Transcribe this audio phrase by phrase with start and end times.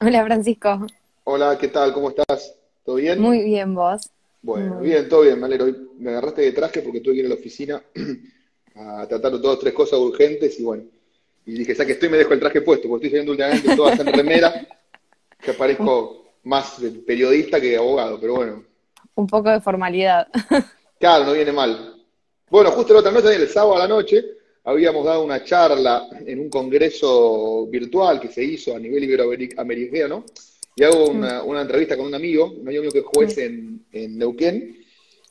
[0.00, 0.86] Hola Francisco.
[1.24, 1.92] Hola, ¿qué tal?
[1.92, 2.54] ¿Cómo estás?
[2.84, 3.20] ¿Todo bien?
[3.20, 4.08] Muy bien, vos.
[4.42, 5.66] Bueno, Muy bien, todo bien, me alegro.
[5.66, 7.82] Hoy Me agarraste de traje porque tuve que ir a la oficina
[8.76, 10.84] a tratar dos o tres cosas urgentes y bueno,
[11.44, 13.98] y dije, ya que estoy, me dejo el traje puesto, porque estoy saliendo últimamente todas
[13.98, 14.66] en remera,
[15.40, 18.64] que parezco más de periodista que de abogado, pero bueno,
[19.16, 20.28] Un poco de formalidad.
[21.00, 21.96] claro, no viene mal.
[22.50, 24.24] Bueno, justo la otra noche, el sábado a la noche,
[24.68, 30.24] habíamos dado una charla en un congreso virtual que se hizo a nivel iberoamericano,
[30.76, 33.86] y hago una, una entrevista con un amigo, un amigo mío que es juez en,
[33.92, 34.84] en Neuquén,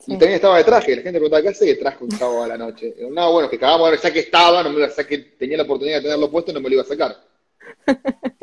[0.06, 0.96] y también estaba de traje.
[0.96, 2.94] La gente preguntaba, ¿qué hace de traje un sábado a la noche?
[3.10, 4.88] No, bueno, que cagamos, ya que estaba, no me
[5.38, 7.16] tenía la oportunidad de tenerlo puesto, no me lo iba a sacar.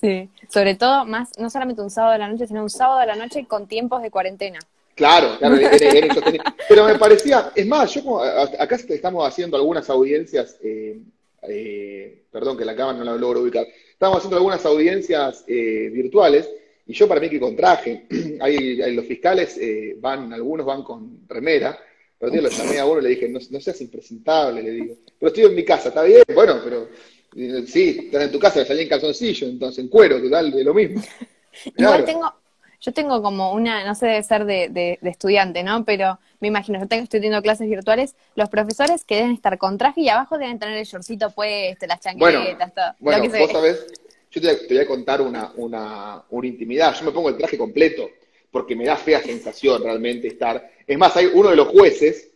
[0.00, 0.30] Sí.
[0.48, 3.16] Sobre todo, más, no solamente un sábado de la noche, sino un sábado de la
[3.16, 4.58] noche con tiempos de cuarentena.
[4.94, 6.46] Claro, claro, era, era insostenible.
[6.66, 11.00] Pero me parecía, es más, yo como, acá estamos haciendo algunas audiencias, eh,
[11.48, 16.48] eh, perdón que la cámara no la logro ubicar, estamos haciendo algunas audiencias eh, virtuales
[16.86, 18.06] y yo para mí que con traje,
[18.40, 21.78] hay, hay- los fiscales eh, van, algunos van con remera,
[22.18, 24.94] pero tío, lo llamé a uno y le dije, no, no seas impresentable, le digo,
[25.18, 26.88] pero estoy en mi casa, está bien, bueno, pero
[27.36, 30.74] eh, sí, estás en tu casa, salí en calzoncillo, entonces en cuero, total, de lo
[30.74, 31.00] mismo.
[31.64, 32.34] Igual Claro, tengo,
[32.80, 35.84] yo tengo como una, no sé, debe ser de, de, de estudiante, ¿no?
[35.84, 39.76] Pero me imagino, yo tengo, estoy teniendo clases virtuales, los profesores que deben estar con
[39.78, 43.38] traje y abajo deben tener el shortcito puesto, las Bueno, chanquetas, todo, lo bueno, que
[43.38, 43.86] vos sabés,
[44.30, 46.94] yo te, te voy a contar una, una, una intimidad.
[46.94, 48.08] Yo me pongo el traje completo
[48.50, 50.70] porque me da fea sensación realmente estar.
[50.86, 52.30] Es más, hay uno de los jueces,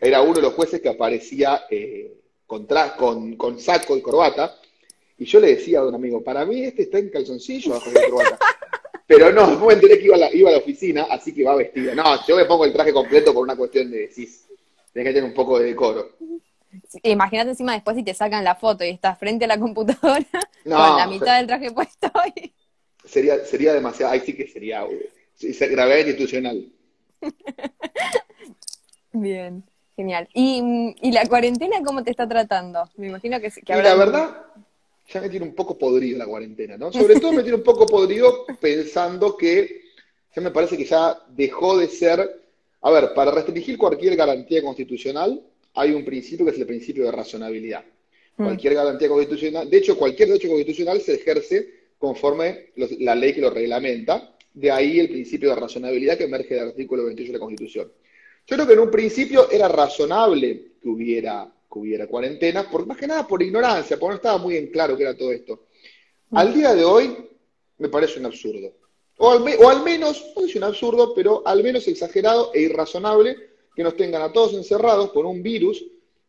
[0.00, 2.12] era uno de los jueces que aparecía eh,
[2.46, 4.56] con, tra- con, con saco y corbata,
[5.16, 8.00] y yo le decía a un amigo, para mí este está en calzoncillo abajo de
[8.00, 8.38] la corbata.
[9.06, 11.44] Pero no, después me enteré que iba a la, iba a la oficina, así que
[11.44, 11.94] va vestida.
[11.94, 14.46] No, yo me pongo el traje completo por una cuestión de decís,
[14.92, 16.10] tenés que tener un poco de decoro.
[17.02, 20.26] Imagínate encima después si te sacan la foto y estás frente a la computadora
[20.74, 22.52] con la No, mitad del traje puesto y
[23.04, 24.86] Sería, sería demasiado, ahí sí que sería
[25.70, 26.70] gravedad institucional.
[29.12, 29.64] Bien,
[29.96, 30.28] genial.
[30.34, 32.88] ¿Y, mm, y la cuarentena cómo te está tratando?
[32.96, 34.46] Me imagino que, que Y la verdad,
[35.12, 36.92] ya me tiene un poco podrido la cuarentena, ¿no?
[36.92, 39.82] Sobre todo me tiene un poco podrido pensando que
[40.34, 42.42] ya me parece que ya dejó de ser,
[42.80, 45.40] a ver, para restringir cualquier garantía constitucional
[45.74, 47.84] hay un principio que es el principio de razonabilidad.
[48.36, 53.32] Mm, Cualquier garantía constitucional, de hecho, cualquier derecho constitucional se ejerce conforme los- la ley
[53.32, 57.38] que lo reglamenta, de ahí el principio de razonabilidad que emerge del artículo 28 de
[57.38, 57.92] la Constitución.
[58.46, 63.06] Yo creo que en un principio era razonable que hubiera, hubiera cuarentena, por, más que
[63.06, 65.66] nada por ignorancia, porque no estaba muy en claro qué era todo esto.
[66.32, 67.16] Al día de hoy
[67.78, 68.72] me parece un absurdo.
[69.18, 72.62] O al, me- o al menos, no es un absurdo, pero al menos exagerado e
[72.62, 73.36] irrazonable
[73.76, 75.84] que nos tengan a todos encerrados por un virus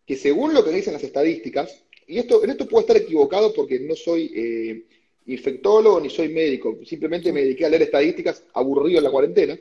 [0.06, 3.80] que según lo que dicen las estadísticas, y esto, en esto puedo estar equivocado porque
[3.80, 4.84] no soy eh,
[5.26, 9.58] infectólogo ni soy médico, simplemente me dediqué a leer estadísticas aburrido en la cuarentena,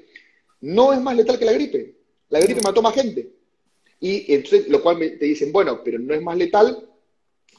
[0.60, 1.94] no es más letal que la gripe.
[2.28, 3.28] La gripe mató más gente.
[4.04, 6.90] Y entonces, lo cual me- te dicen, bueno, pero no es más letal,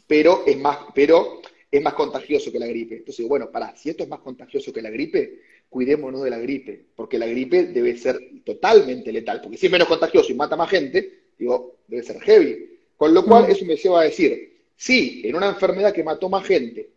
[0.06, 1.42] pero es más, pero
[1.72, 2.98] es más contagioso que la gripe.
[2.98, 6.38] Entonces, digo, bueno, pará, si esto es más contagioso que la gripe, cuidémonos de la
[6.38, 10.56] gripe, porque la gripe debe ser totalmente letal, porque si es menos contagioso y mata
[10.56, 12.78] más gente, digo, debe ser heavy.
[12.96, 13.52] Con lo cual, mm.
[13.52, 16.92] eso me lleva a decir, si en una enfermedad que mató más gente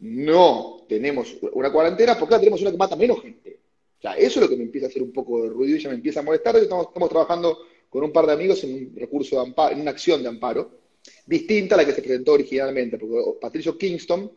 [0.00, 3.60] no tenemos una cuarentena, ¿por qué la tenemos una que mata menos gente?
[3.98, 5.80] O sea, eso es lo que me empieza a hacer un poco de ruido y
[5.80, 6.56] ya me empieza a molestar.
[6.56, 7.58] Estamos, estamos trabajando
[7.88, 10.70] con un par de amigos en un recurso de amparo, en una acción de amparo,
[11.26, 14.30] distinta a la que se presentó originalmente, porque Patricio Kingston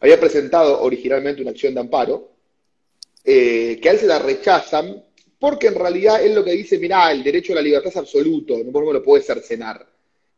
[0.00, 2.32] había presentado originalmente una acción de amparo,
[3.24, 5.02] eh, que a él se la rechazan,
[5.38, 8.56] porque en realidad él lo que dice, mirá, el derecho a la libertad es absoluto,
[8.64, 9.86] no, me lo puedes cercenar.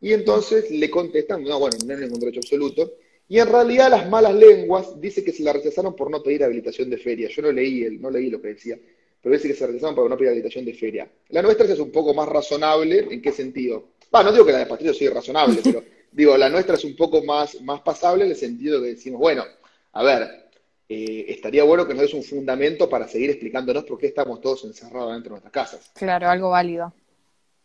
[0.00, 2.95] Y entonces le contestan, no, bueno, no es ningún derecho absoluto.
[3.29, 6.89] Y en realidad las malas lenguas dice que se la rechazaron por no pedir habilitación
[6.89, 7.29] de feria.
[7.29, 8.79] Yo no leí, el, no leí lo que decía,
[9.23, 11.11] pero dice que se por no pedir habilitación de feria.
[11.31, 13.89] La nuestra es un poco más razonable, ¿en qué sentido?
[14.15, 16.97] Va, no digo que la de Patricio sea irrazonable, pero digo, la nuestra es un
[16.97, 19.45] poco más, más pasable en el sentido que decimos, bueno,
[19.93, 20.49] a ver,
[20.89, 24.65] eh, estaría bueno que nos des un fundamento para seguir explicándonos por qué estamos todos
[24.65, 25.91] encerrados dentro de nuestras casas.
[25.94, 26.93] Claro, algo válido.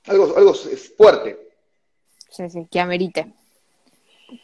[0.06, 1.38] Algo, algo es fuerte,
[2.34, 3.32] Sí, sí, que amerite.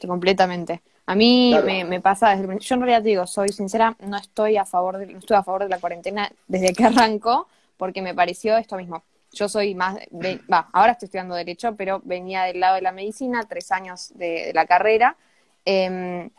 [0.06, 0.84] Completamente.
[1.12, 1.66] A mí claro.
[1.66, 4.66] me, me pasa desde el yo en realidad te digo, soy sincera, no estoy a
[4.66, 7.48] favor de, no estoy a favor de la cuarentena desde que arrancó,
[7.78, 9.02] porque me pareció esto mismo.
[9.32, 12.92] Yo soy más, de- va, ahora estoy estudiando Derecho, pero venía del lado de la
[12.92, 15.16] medicina, tres años de, de la carrera.
[15.66, 16.30] eh,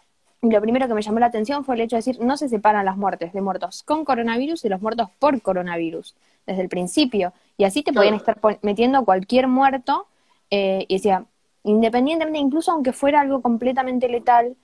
[0.42, 2.48] y lo primero que me llamó la atención fue el hecho de decir, no se
[2.48, 6.14] separan las muertes de muertos con coronavirus y los muertos por coronavirus,
[6.46, 7.32] desde el principio.
[7.58, 10.06] Y así te podían estar metiendo cualquier muerto,
[10.50, 11.24] eh, y decía,
[11.64, 14.56] independientemente, incluso aunque fuera algo completamente letal,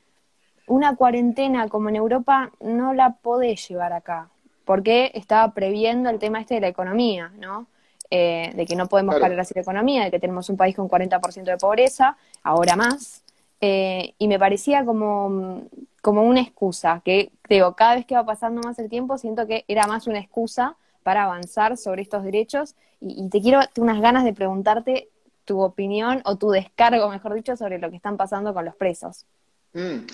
[0.66, 4.28] una cuarentena como en Europa no la podés llevar acá,
[4.64, 7.66] porque estaba previendo el tema este de la economía, ¿no?
[8.10, 9.24] Eh, de que no podemos Claro.
[9.24, 13.24] parar así la economía, de que tenemos un país con 40% de pobreza, ahora más,
[13.60, 15.62] eh, y me parecía como,
[16.02, 19.64] como una excusa, que digo, cada vez que va pasando más el tiempo, siento que
[19.66, 24.24] era más una excusa para avanzar sobre estos derechos, y, y te quiero, unas ganas
[24.24, 25.08] de preguntarte
[25.44, 29.26] tu opinión o tu descargo, mejor dicho, sobre lo que están pasando con los presos.
[29.72, 30.06] Mm.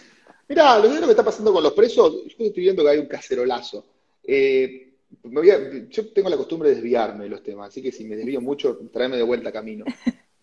[0.49, 3.87] Mirá, lo que está pasando con los presos, yo estoy viendo que hay un cacerolazo.
[4.25, 4.93] Eh,
[5.89, 8.79] yo tengo la costumbre de desviarme de los temas, así que si me desvío mucho,
[8.93, 9.85] tráeme de vuelta camino.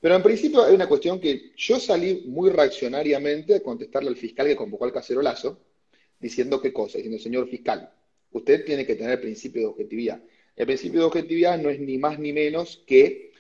[0.02, 4.48] Pero en principio hay una cuestión que yo salí muy reaccionariamente a contestarle al fiscal
[4.48, 5.60] que convocó al cacerolazo,
[6.20, 7.92] diciendo qué cosa, diciendo, señor fiscal,
[8.32, 10.22] usted tiene que tener el principio de objetividad.
[10.56, 13.32] El principio de objetividad no es ni más ni menos que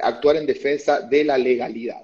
[0.00, 2.02] actuar en defensa de la legalidad.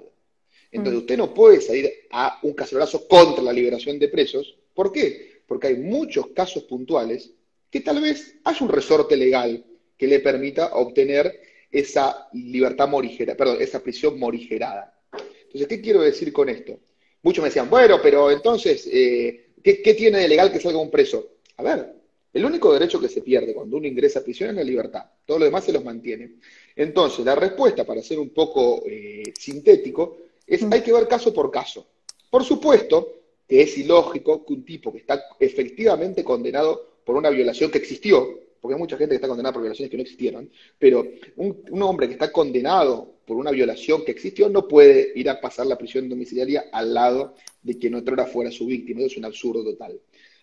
[0.75, 1.03] Entonces, Mm.
[1.03, 4.55] usted no puede salir a un cacerolazo contra la liberación de presos.
[4.73, 5.41] ¿Por qué?
[5.47, 7.31] Porque hay muchos casos puntuales
[7.69, 9.63] que tal vez haya un resorte legal
[9.97, 11.41] que le permita obtener
[11.71, 14.93] esa libertad morigera, perdón, esa prisión morigerada.
[15.43, 16.79] Entonces, ¿qué quiero decir con esto?
[17.21, 20.91] Muchos me decían, bueno, pero entonces, eh, ¿qué, qué tiene de legal que salga un
[20.91, 21.37] preso?
[21.57, 21.93] A ver,
[22.33, 25.03] el único derecho que se pierde cuando uno ingresa a prisión es la libertad.
[25.25, 26.33] Todo lo demás se los mantiene.
[26.75, 30.17] Entonces, la respuesta, para ser un poco eh, sintético,
[30.47, 30.73] es Mm.
[30.73, 31.87] hay que ver caso por caso.
[32.29, 33.11] Por supuesto
[33.47, 38.39] que es ilógico que un tipo que está efectivamente condenado por una violación que existió,
[38.59, 40.49] porque hay mucha gente que está condenada por violaciones que no existieron,
[40.79, 41.05] pero
[41.35, 45.39] un, un hombre que está condenado por una violación que existió no puede ir a
[45.39, 48.99] pasar la prisión domiciliaria al lado de quien otrora fuera su víctima.
[49.01, 49.99] Eso es un absurdo total.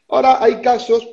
[0.09, 1.09] Ahora, hay casos,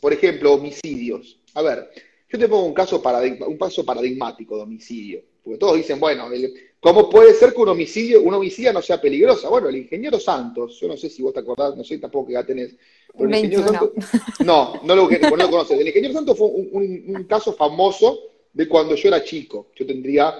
[0.00, 1.40] por ejemplo, homicidios.
[1.54, 1.88] A ver,
[2.30, 5.22] yo te pongo un caso, paradigma- un caso paradigmático de homicidio.
[5.42, 9.00] Porque todos dicen, bueno, el- ¿cómo puede ser que un homicidio, una homicida no sea
[9.00, 9.48] peligrosa?
[9.48, 12.34] Bueno, el ingeniero Santos, yo no sé si vos te acordás, no sé tampoco qué
[12.34, 12.76] edad tenés,
[13.16, 13.92] pero el ingeniero 21.
[14.02, 15.80] Santos, no, no lo, no lo conoces.
[15.80, 18.18] El ingeniero Santos fue un, un- un caso famoso
[18.52, 19.68] de cuando yo era chico.
[19.74, 20.34] Yo tendría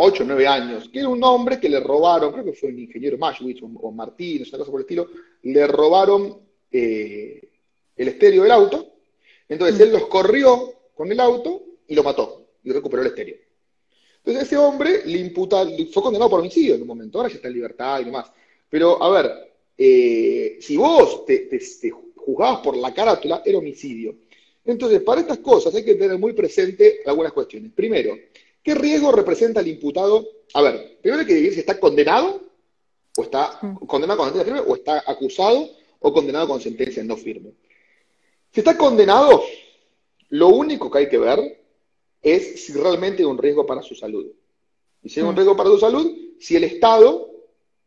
[0.00, 2.78] 8 o 9 años, que era un hombre que le robaron, creo que fue el
[2.78, 5.08] ingeniero Mashwitz o, o Martínez, una cosa por el estilo,
[5.42, 6.38] le robaron
[6.72, 7.48] eh,
[7.96, 8.94] el estéreo del auto,
[9.48, 9.82] entonces Mm.
[9.82, 13.36] él los corrió con el auto y lo mató, y recuperó el estéreo.
[14.28, 17.48] Entonces ese hombre le imputa, fue condenado por homicidio en un momento, ahora ya está
[17.48, 18.30] en libertad y demás.
[18.68, 24.16] Pero, a ver, eh, si vos te, te- te juzgabas por la carátula, era homicidio.
[24.66, 27.72] Entonces, para estas cosas hay que tener muy presente algunas cuestiones.
[27.72, 28.18] Primero,
[28.62, 30.28] ¿qué riesgo representa el imputado?
[30.52, 32.42] A ver, primero hay que decidir si está condenado
[33.16, 35.70] o está condenado con sentencia firme o está acusado
[36.00, 37.52] o condenado con sentencia no firme.
[38.52, 39.42] Si está condenado,
[40.28, 41.58] lo único que hay que ver
[42.22, 44.26] es si realmente hay un riesgo para su salud.
[45.02, 45.36] Y si hay un Mm.
[45.36, 47.30] riesgo para su salud, si el Estado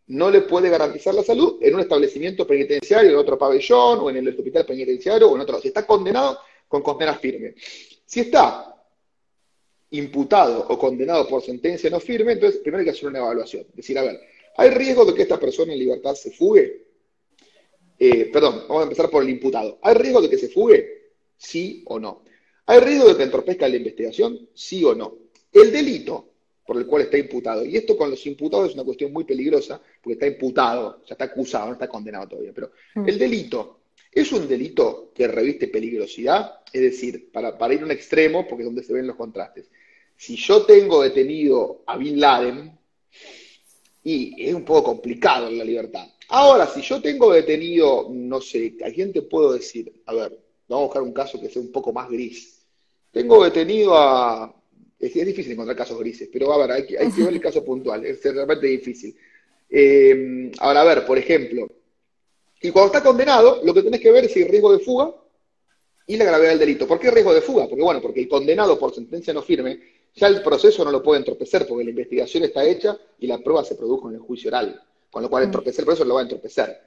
[0.07, 4.17] no le puede garantizar la salud en un establecimiento penitenciario, en otro pabellón, o en
[4.17, 5.59] el hospital penitenciario, o en otro.
[5.61, 7.55] Si está condenado con condena firme.
[8.05, 8.67] Si está
[9.91, 13.67] imputado o condenado por sentencia no firme, entonces primero hay que hacer una evaluación.
[13.73, 14.19] Decir, a ver,
[14.57, 16.87] ¿hay riesgo de que esta persona en libertad se fugue?
[17.99, 19.79] Eh, perdón, vamos a empezar por el imputado.
[19.81, 21.11] ¿Hay riesgo de que se fugue?
[21.37, 22.23] Sí o no.
[22.71, 24.47] ¿Hay riesgo de que entorpezca la investigación?
[24.53, 25.13] Sí o no.
[25.51, 26.29] El delito
[26.65, 29.81] por el cual está imputado, y esto con los imputados es una cuestión muy peligrosa,
[30.01, 33.09] porque está imputado, ya está acusado, no está condenado todavía, pero Mm.
[33.09, 33.79] el delito
[34.09, 38.63] es un delito que reviste peligrosidad, es decir, para, para ir a un extremo, porque
[38.63, 39.69] es donde se ven los contrastes.
[40.15, 42.71] Si yo tengo detenido a Bin Laden,
[44.05, 46.07] y es un poco complicado en la libertad.
[46.29, 49.91] Ahora, si yo tengo detenido, no sé, ¿a quién te puedo decir?
[50.05, 52.60] A ver, vamos a buscar un caso que sea un poco más gris.
[53.11, 54.53] Tengo detenido a...
[54.99, 57.41] Es, es difícil encontrar casos grises, pero a ver, hay que, hay que ver el
[57.49, 59.15] caso puntual, es realmente difícil.
[59.69, 61.67] Eh, ahora, a ver, por ejemplo,
[62.61, 65.13] y cuando está condenado, lo que tenés que ver es hay riesgo de fuga
[66.05, 66.87] y la gravedad del delito.
[66.87, 67.67] ¿Por qué riesgo de fuga?
[67.67, 69.79] Porque, bueno, porque el condenado por sentencia no firme,
[70.13, 73.63] ya el proceso no lo puede entorpecer, porque la investigación está hecha y la prueba
[73.63, 75.45] se produjo en el juicio oral, con lo cual Mm.
[75.47, 76.81] entorpecer el proceso lo va a entorpecer.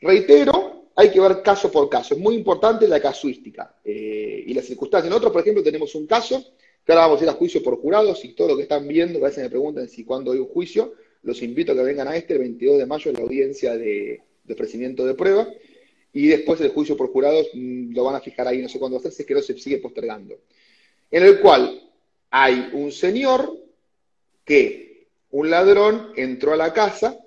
[0.00, 0.67] Reitero,
[0.98, 2.14] hay que ver caso por caso.
[2.14, 5.08] Es muy importante la casuística eh, y las circunstancias.
[5.08, 6.44] Nosotros, por ejemplo, tenemos un caso
[6.84, 9.20] que ahora vamos a ir a juicio por jurados y todo lo que están viendo,
[9.20, 12.16] a veces me preguntan si cuándo hay un juicio, los invito a que vengan a
[12.16, 15.46] este, el 22 de mayo, la audiencia de, de ofrecimiento de prueba,
[16.12, 18.96] y después el juicio por jurados mm, lo van a fijar ahí, no sé cuándo
[18.96, 20.34] va a ser, si es que no se sigue postergando.
[21.12, 21.80] En el cual
[22.30, 23.56] hay un señor
[24.44, 27.20] que, un ladrón, entró a la casa,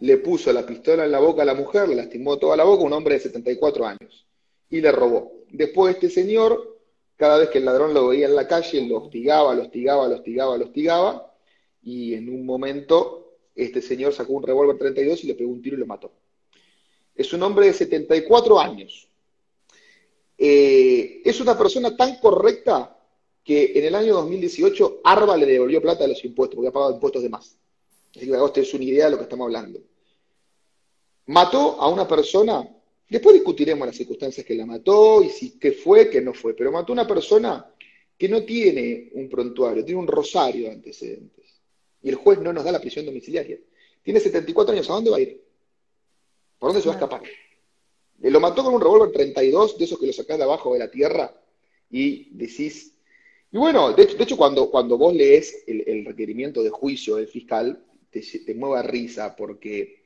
[0.00, 2.84] le puso la pistola en la boca a la mujer, le lastimó toda la boca,
[2.84, 4.26] un hombre de 74 años,
[4.70, 5.32] y le robó.
[5.50, 6.78] Después este señor,
[7.16, 10.16] cada vez que el ladrón lo veía en la calle, lo hostigaba, lo hostigaba, lo
[10.16, 11.34] hostigaba, lo hostigaba,
[11.82, 15.76] y en un momento este señor sacó un revólver 32 y le pegó un tiro
[15.76, 16.12] y lo mató.
[17.14, 19.08] Es un hombre de 74 años.
[20.38, 22.96] Eh, es una persona tan correcta
[23.44, 26.94] que en el año 2018 Arba le devolvió plata de los impuestos, porque ha pagado
[26.94, 27.58] impuestos de más.
[28.16, 29.80] Así que usted es una idea de lo que estamos hablando.
[31.30, 32.68] Mató a una persona,
[33.08, 36.72] después discutiremos las circunstancias que la mató y si qué fue, qué no fue, pero
[36.72, 37.72] mató a una persona
[38.18, 41.60] que no tiene un prontuario, tiene un rosario de antecedentes.
[42.02, 43.60] Y el juez no nos da la prisión domiciliaria.
[44.02, 45.40] Tiene 74 años, ¿a dónde va a ir?
[46.58, 47.22] ¿Por dónde se va a escapar?
[48.18, 50.90] Lo mató con un revólver 32, de esos que lo sacás de abajo de la
[50.90, 51.32] tierra
[51.90, 52.92] y decís...
[53.52, 58.20] Y bueno, de hecho, cuando, cuando vos lees el, requerimiento de juicio del fiscal, te,
[58.20, 59.99] te mueve risa porque,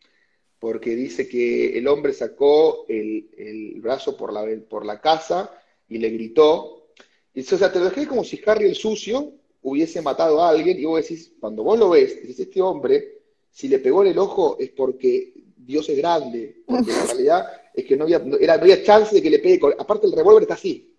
[0.64, 5.50] porque dice que el hombre sacó el, brazo por la, por la casa
[5.90, 6.86] y le gritó.
[7.34, 10.80] Y, o sea, te lo dejé como si Harry el sucio hubiese matado a alguien
[10.80, 13.18] y vos decís, cuando vos lo ves, dices, este hombre,
[13.50, 17.84] si le pegó en el ojo es porque Dios es grande, porque en realidad es
[17.84, 20.96] que no había, era, había chance de que le pegue, aparte el revólver está así.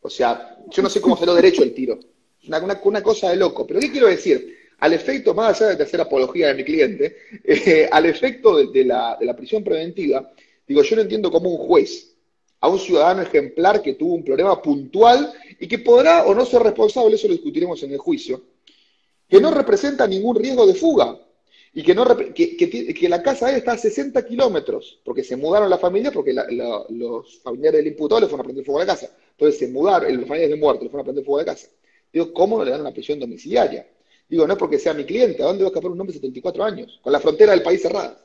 [0.00, 1.98] O sea, yo no sé cómo salió derecho el tiro.
[2.46, 3.66] Una, una, cosa de loco.
[3.66, 4.57] Pero ¿qué quiero decir?
[4.78, 9.18] Al efecto, más allá de hacer apología de mi cliente, eh, al efecto de, la,
[9.20, 10.32] la prisión preventiva,
[10.66, 12.14] digo, yo no entiendo cómo un juez
[12.60, 16.62] a un ciudadano ejemplar que tuvo un problema puntual y que podrá o no ser
[16.62, 18.42] responsable, eso lo discutiremos en el juicio,
[19.28, 21.18] que no representa ningún riesgo de fuga
[21.72, 22.04] y que, no,
[22.34, 26.34] que, la casa está a 60 kilómetros, porque se mudaron la familia, porque
[26.88, 29.14] los familiares del imputado le fueron a prender fuego a la casa.
[29.32, 31.68] Entonces se mudaron, los familiares del muerto le fueron a prender fuego a la casa.
[32.12, 33.86] Digo, ¿cómo le dan una prisión domiciliaria?
[34.28, 36.20] Digo, no es porque sea mi cliente, ¿a dónde va a escapar un hombre de
[36.20, 37.00] 74 años?
[37.02, 38.20] Con la frontera del país cerrada.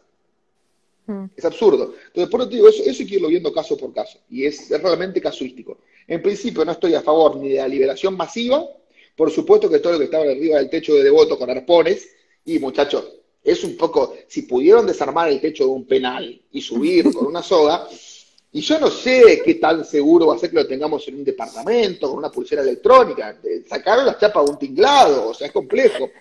[1.06, 1.26] Mm.
[1.36, 1.94] Es absurdo.
[2.08, 4.20] Entonces, por eso te digo, eso, eso hay que irlo viendo caso por caso.
[4.30, 5.80] Y es, realmente casuístico.
[6.08, 8.66] En principio, no estoy a favor ni de la liberación masiva.
[9.16, 12.10] Por supuesto que todo lo que estaba arriba del techo de devoto con arpones.
[12.46, 13.06] Y muchachos,
[13.44, 14.16] es un poco.
[14.28, 17.88] Si pudieron desarmar el techo de un penal y subir con una soga.
[18.56, 21.24] Y yo no sé qué tan seguro va a ser que lo tengamos en un
[21.24, 23.40] departamento, con una pulsera electrónica.
[23.68, 26.12] Sacaron las chapas de un tinglado, o sea, es complejo.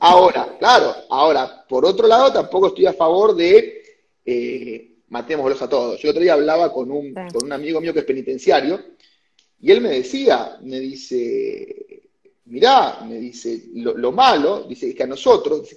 [0.00, 3.84] Ahora, claro, ahora, por otro lado, tampoco estoy a favor de
[4.24, 6.02] eh, matémoslos a todos.
[6.02, 8.80] Yo otro día hablaba con un, con un amigo mío que es penitenciario,
[9.60, 12.02] y él me decía, me dice,
[12.46, 15.68] mirá, me dice, lo, malo, dice, es que a nosotros,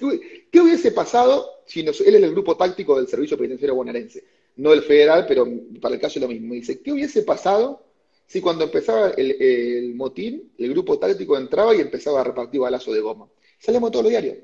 [0.51, 4.23] ¿qué, hubiese pasado si él es el grupo táctico del Servicio Penitenciario Bonaerense?
[4.59, 5.47] No el federal, pero
[5.79, 6.53] para el caso es lo mismo.
[6.53, 7.81] Dice, ¿qué hubiese pasado
[8.27, 12.99] si cuando empezaba el, motín, el grupo táctico entraba y empezaba a repartir balazo de
[12.99, 13.29] goma?
[13.57, 14.35] Salimos todos los diarios.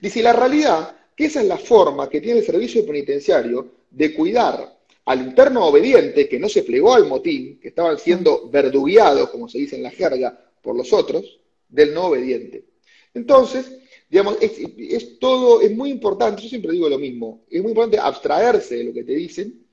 [0.00, 4.78] Dice, la realidad que esa es la forma que tiene el servicio penitenciario de cuidar
[5.06, 9.58] al interno obediente que no se plegó al motín, que estaban siendo verdugueados, como se
[9.58, 12.64] dice en la jerga, por los otros, del no obediente.
[13.12, 13.72] Entonces,
[14.08, 18.76] digamos, es, todo, es muy importante, yo siempre digo lo mismo, es muy importante abstraerse
[18.76, 19.63] de lo que te dicen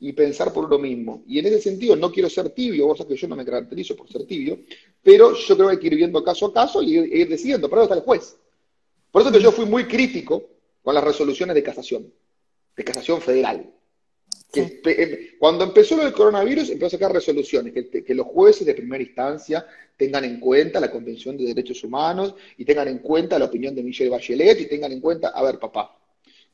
[0.00, 1.22] y pensar por lo mismo.
[1.26, 3.96] Y en ese sentido, no quiero ser tibio, vos sabés que yo no me caracterizo
[3.96, 4.58] por ser tibio,
[5.02, 7.68] pero yo creo que hay que ir viendo caso a caso y ir, ir decidiendo,
[7.68, 8.36] pero está el juez.
[9.10, 10.44] Por eso que yo fui muy crítico
[10.82, 12.12] con las resoluciones de casación,
[12.76, 13.72] de casación federal.
[14.52, 19.02] Em, cuando empezó lo del coronavirus, empezó a sacar resoluciones, que, los jueces de primera
[19.02, 23.74] instancia tengan en cuenta la Convención de Derechos Humanos y tengan en cuenta la opinión
[23.74, 25.98] de Michelle Bachelet y tengan en cuenta, a ver, papá,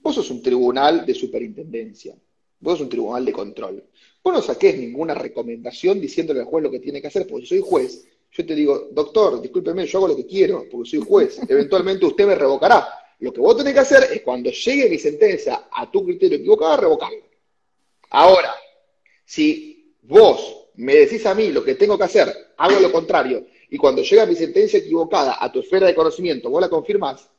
[0.00, 2.14] vos sos un tribunal de superintendencia,
[2.62, 3.85] vos sos un tribunal de control.
[4.25, 7.49] Vos no saques ninguna recomendación diciéndole al juez lo que tiene que hacer, porque si
[7.50, 11.38] soy juez, yo te digo, doctor, discúlpeme, yo hago lo que quiero, porque soy juez,
[11.49, 12.88] eventualmente usted me revocará
[13.23, 16.76] lo que vos tenés que hacer es cuando llegue mi sentencia a tu criterio equivocado,
[16.76, 17.23] revocarlo.
[18.11, 18.52] Ahora,
[19.25, 23.78] si vos me decís a mí lo que tengo que hacer, hago lo contrario, y
[23.78, 27.31] cuando llega mi sentencia equivocada a tu esfera de conocimiento, vos la confirmás,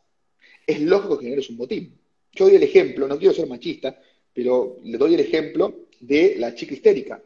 [0.65, 2.00] es lógico que generes un motín.
[2.32, 4.00] Yo doy el ejemplo, no quiero ser machista,
[4.34, 7.22] pero le doy el ejemplo de la chica histérica.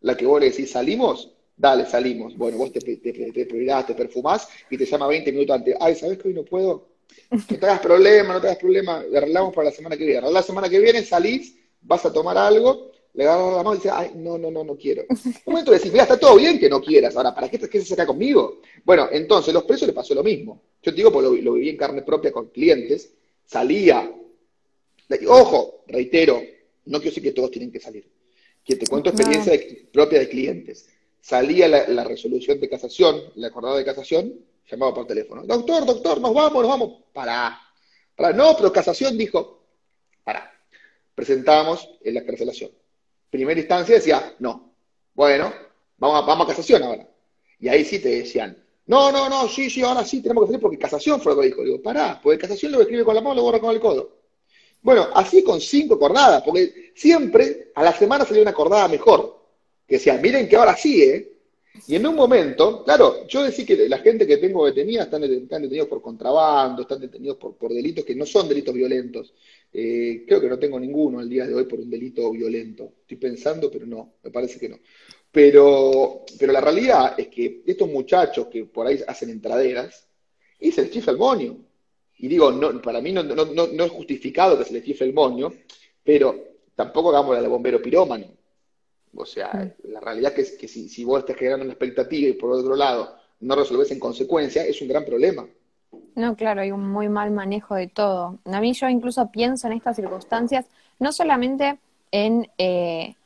[0.00, 1.32] La que vos le decís, ¿salimos?
[1.56, 2.36] Dale, salimos.
[2.36, 5.76] Bueno, vos te, te, te, te perfumás y te llama 20 minutos antes.
[5.80, 6.88] Ay, ¿sabes que hoy no puedo?
[7.30, 10.30] No te hagas problema, no te hagas problema, le arreglamos para la semana que viene.
[10.30, 13.92] La semana que viene salís, vas a tomar algo, le agarras la mano y dices,
[13.94, 15.04] ay, no, no, no, no quiero.
[15.24, 17.86] Un momento decís, mira, está todo bien que no quieras, ahora, ¿para qué, qué se
[17.86, 18.60] saca conmigo?
[18.84, 20.60] Bueno, entonces, los presos les pasó lo mismo.
[20.82, 24.10] Yo te digo, porque lo, viví en carne propia con clientes, salía,
[25.28, 26.42] ojo, reitero,
[26.86, 28.10] no quiero decir que todos tienen que salir,
[28.64, 29.58] que te cuento experiencia
[29.92, 30.88] propia de clientes.
[31.20, 35.44] Salía la, la resolución de casación, la acordada de casación, llamaba por teléfono.
[35.44, 37.02] Doctor, doctor, nos vamos, nos vamos.
[37.12, 37.58] Para.
[38.14, 38.32] Para.
[38.32, 39.64] No, pero casación dijo,
[40.22, 40.52] para.
[41.14, 42.70] Presentamos en la cancelación.
[43.30, 44.74] Primera instancia decía, no.
[45.14, 45.52] Bueno,
[45.96, 47.08] vamos a, vamos a casación ahora.
[47.60, 50.60] Y ahí sí te decían, no, no, no, sí, sí, ahora sí tenemos que hacer
[50.60, 51.62] porque casación fue lo que dijo.
[51.62, 54.13] Digo, pará, porque casación lo escribe con la mano, lo borra con el codo.
[54.84, 59.42] Bueno, así con cinco cordadas, porque siempre a la semana salía una cordada mejor.
[59.88, 61.30] Que decía, miren que ahora sí, ¿eh?
[61.88, 65.88] Y en un momento, claro, yo decía que la gente que tengo detenida están, detenidos
[65.88, 69.32] por contrabando, están detenidos por, por, delitos que no son delitos violentos.
[69.72, 72.92] Eh, creo que no tengo ninguno al día de hoy por un delito violento.
[73.00, 74.78] Estoy pensando, pero no, me parece que no.
[75.32, 80.06] Pero, pero la realidad es que estos muchachos que por ahí hacen entraderas,
[80.60, 81.56] y se les chifla el.
[82.18, 85.52] Y digo, no, para mí no, es justificado que se les chifle el moño,
[86.02, 86.34] pero
[86.74, 88.26] tampoco hagamos la bombero pirómano.
[89.16, 89.92] O sea, mm.
[89.92, 93.16] la realidad es que, si, si, vos estás generando una expectativa y por otro lado
[93.40, 95.46] no resolves en consecuencia, es un gran problema.
[96.14, 98.38] No, claro, hay un muy mal manejo de todo.
[98.44, 100.66] A mí yo incluso pienso en estas circunstancias,
[100.98, 101.78] no solamente
[102.10, 103.16] en eh,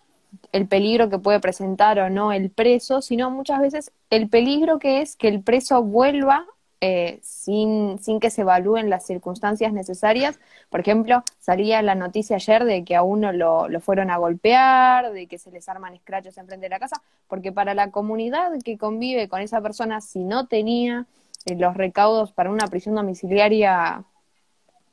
[0.53, 5.03] el peligro que puede presentar o no el preso, sino muchas veces el peligro que
[5.03, 6.47] es que el preso vuelva
[6.81, 10.39] eh, sin, sin que se evalúen las circunstancias necesarias.
[10.71, 15.13] Por ejemplo, salía la noticia ayer de que a uno lo, lo fueron a golpear,
[15.13, 18.79] de que se les arman escrachos enfrente de la casa, porque para la comunidad que
[18.79, 21.07] convive con esa persona, si no tenía
[21.47, 24.05] eh, los recaudos para una prisión domiciliaria,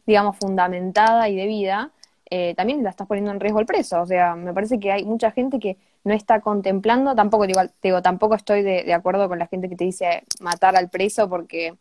[0.06, 1.92] digamos, fundamentada y debida,
[2.30, 4.02] eh, también la estás poniendo en riesgo el preso.
[4.02, 8.02] O sea, me parece que hay mucha gente que no está contemplando, tampoco digo, digo
[8.02, 11.74] tampoco estoy de, acuerdo con la gente que te dice matar al preso porque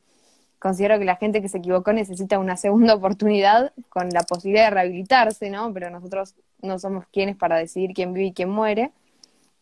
[0.59, 4.71] considero que la gente que se equivocó necesita una segunda oportunidad con la posibilidad de
[4.71, 5.73] rehabilitarse, ¿no?
[5.75, 8.93] Pero nosotros no somos quienes para decidir quién vive y quién muere.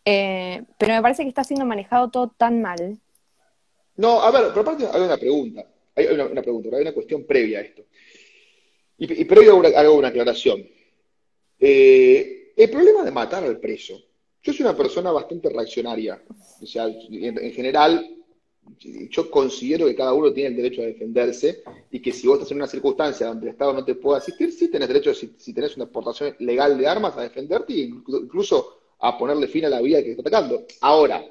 [0.05, 2.99] Eh, pero me parece que está siendo manejado todo tan mal.
[3.97, 5.67] No, a ver, pero aparte hay una pregunta,
[5.97, 7.83] hay una, pregunta, hay una cuestión previa a esto.
[8.97, 10.65] Y, pero yo hago una aclaración.
[11.59, 14.01] Eh, el problema de matar al preso,
[14.43, 16.23] yo soy una persona bastante reaccionaria.
[16.61, 18.17] O sea, en, general,
[19.11, 22.51] yo considero que cada uno tiene el derecho a defenderse y que si vos estás
[22.51, 25.53] en una circunstancia donde el Estado no te puede asistir, sí tenés derecho, si, si
[25.53, 29.81] tenés una exportación legal de armas, a defenderte e incluso a ponerle fin a la
[29.81, 30.65] vida que está atacando.
[30.81, 31.25] Ahora,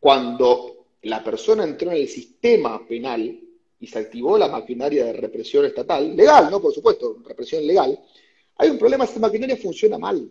[0.00, 3.40] cuando la persona entró en el sistema penal,
[3.84, 6.58] y se activó la maquinaria de represión estatal, legal, ¿no?
[6.58, 8.00] Por supuesto, represión legal,
[8.56, 10.26] hay un problema, esa maquinaria funciona mal.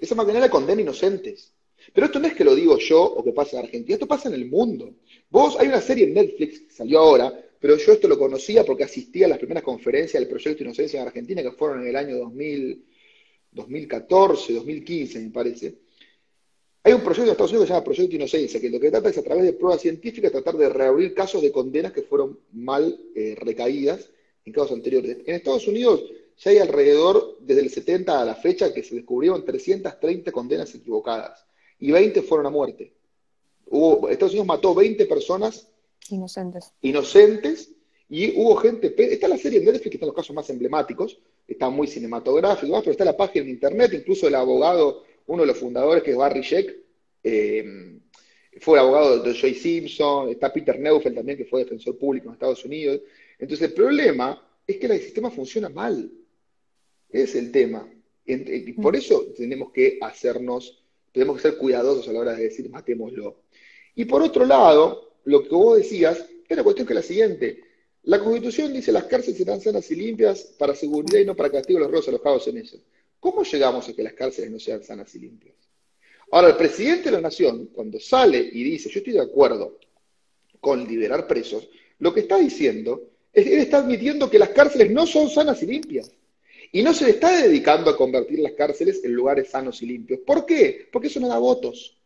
[0.00, 1.52] Esa maquinaria condena inocentes.
[1.92, 4.28] Pero esto no es que lo digo yo o que pasa en Argentina, esto pasa
[4.28, 4.94] en el mundo.
[5.30, 8.84] Vos, hay una serie en Netflix que salió ahora, pero yo esto lo conocía porque
[8.84, 12.18] asistía a las primeras conferencias del Proyecto Inocencia en Argentina, que fueron en el año
[12.18, 12.84] 2000,
[13.52, 15.74] 2014, 2015, me parece
[16.82, 19.10] hay un proyecto en Estados Unidos que se llama Proyecto Inocencia, que lo que trata
[19.10, 22.98] es a través de pruebas científicas tratar de reabrir casos de condenas que fueron mal
[23.14, 24.10] eh, recaídas
[24.46, 25.18] en casos anteriores.
[25.26, 26.04] En Estados Unidos
[26.40, 31.46] ya hay alrededor, desde el 70 a la fecha, que se descubrieron 330 condenas equivocadas
[31.78, 32.94] y 20 fueron a muerte.
[33.66, 35.68] Hubo, Estados Unidos mató 20 personas
[36.08, 36.72] inocentes.
[36.80, 37.70] inocentes
[38.08, 41.68] y hubo gente, está la serie en Netflix, que están los casos más emblemáticos, está
[41.68, 46.02] muy cinematográfico, pero está la página en internet, incluso el abogado uno de los fundadores,
[46.02, 46.74] que es Barry Sheck,
[47.22, 48.00] eh,
[48.60, 52.64] fue abogado de Joy Simpson, está Peter Neufeld también, que fue defensor público en Estados
[52.64, 53.00] Unidos.
[53.38, 56.10] Entonces, el problema es que el sistema funciona mal.
[57.12, 57.88] Ese es el tema.
[58.24, 62.70] Y por eso tenemos que hacernos, tenemos que ser cuidadosos a la hora de decir
[62.70, 63.42] matémoslo.
[63.94, 67.60] Y por otro lado, lo que vos decías es la cuestión que es la siguiente.
[68.04, 71.78] La Constitución dice las cárceles serán sanas y limpias para seguridad y no para castigo
[71.78, 72.78] de los robos alojados en ellas.
[73.18, 75.54] ¿Cómo llegamos a que las cárceles no sean sanas y limpias?
[76.32, 79.78] Ahora, el presidente de la Nación, cuando sale y dice, yo estoy de acuerdo
[80.60, 81.68] con liberar presos,
[81.98, 85.62] lo que está diciendo es que él está admitiendo que las cárceles no son sanas
[85.62, 86.10] y limpias.
[86.72, 90.20] Y no se le está dedicando a convertir las cárceles en lugares sanos y limpios.
[90.20, 90.88] ¿Por qué?
[90.92, 91.96] Porque eso no da votos.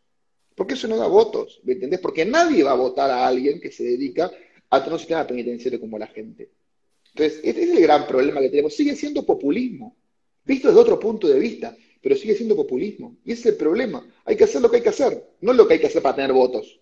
[0.55, 1.99] Porque eso no da votos, ¿me entendés?
[1.99, 4.31] Porque nadie va a votar a alguien que se dedica
[4.69, 6.49] a tener un sistema penitenciario como la gente.
[7.13, 8.73] Entonces, este es el gran problema que tenemos.
[8.73, 9.95] Sigue siendo populismo
[10.45, 13.17] visto desde otro punto de vista, pero sigue siendo populismo.
[13.25, 14.05] Y ese es el problema.
[14.25, 16.15] Hay que hacer lo que hay que hacer, no lo que hay que hacer para
[16.15, 16.79] tener votos.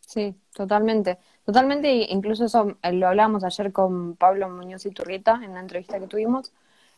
[0.00, 1.18] Sí, totalmente.
[1.44, 5.98] Totalmente, incluso eso eh, lo hablábamos ayer con Pablo Muñoz y Turrieta en la entrevista
[5.98, 6.52] que tuvimos,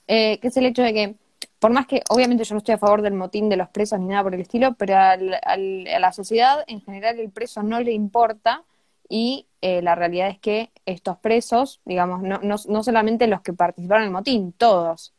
[0.07, 1.15] eh, que es el hecho de que,
[1.59, 4.07] por más que obviamente yo no estoy a favor del motín de los presos ni
[4.07, 8.65] nada por el estilo, pero a la sociedad en general el preso no le importa
[9.09, 13.53] y eh, la realidad es que estos presos, digamos, no, no, no solamente los que
[13.53, 15.15] participaron en el motín, todos,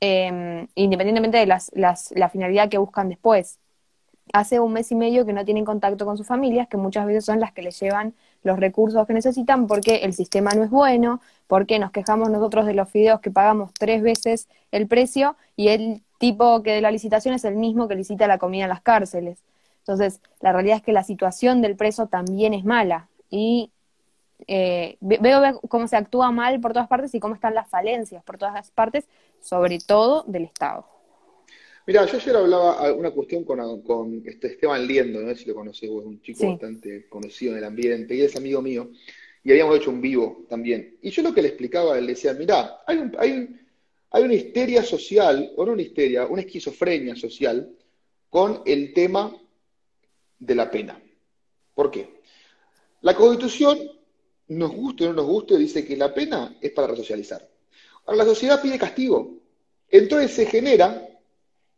[0.00, 3.58] Em, independientemente de las, la finalidad que buscan después.
[4.32, 7.24] Hace un mes y medio que no tienen contacto con sus familias, que muchas veces
[7.24, 11.20] son las que les llevan los recursos que necesitan porque el sistema no es bueno,
[11.46, 16.02] porque nos quejamos nosotros de los fideos que pagamos tres veces el precio y el
[16.18, 19.38] tipo que de la licitación es el mismo que licita la comida en las cárceles.
[19.80, 23.70] Entonces, la realidad es que la situación del preso también es mala y
[24.46, 28.38] eh, veo cómo se actúa mal por todas partes y cómo están las falencias por
[28.38, 29.08] todas partes,
[29.40, 30.97] sobre todo del Estado.
[31.88, 35.54] Mira, yo ayer hablaba una cuestión con, con este Esteban Liendo, no sé si lo
[35.54, 38.90] conoces, es un chico bastante conocido en el ambiente, y es amigo mío,
[39.42, 40.98] y habíamos hecho un vivo también.
[41.00, 43.56] Y yo lo que le explicaba, él decía, mira, hay, hay,
[44.10, 47.74] hay una histeria social, o no una histeria, una esquizofrenia social
[48.28, 49.34] con el tema
[50.40, 51.02] de la pena.
[51.74, 52.20] ¿Por qué?
[53.00, 53.78] La Constitución,
[54.48, 57.48] nos guste o no nos guste, dice que la pena es para resocializar.
[58.04, 59.38] Ahora, la sociedad pide castigo.
[59.88, 61.07] Entonces se genera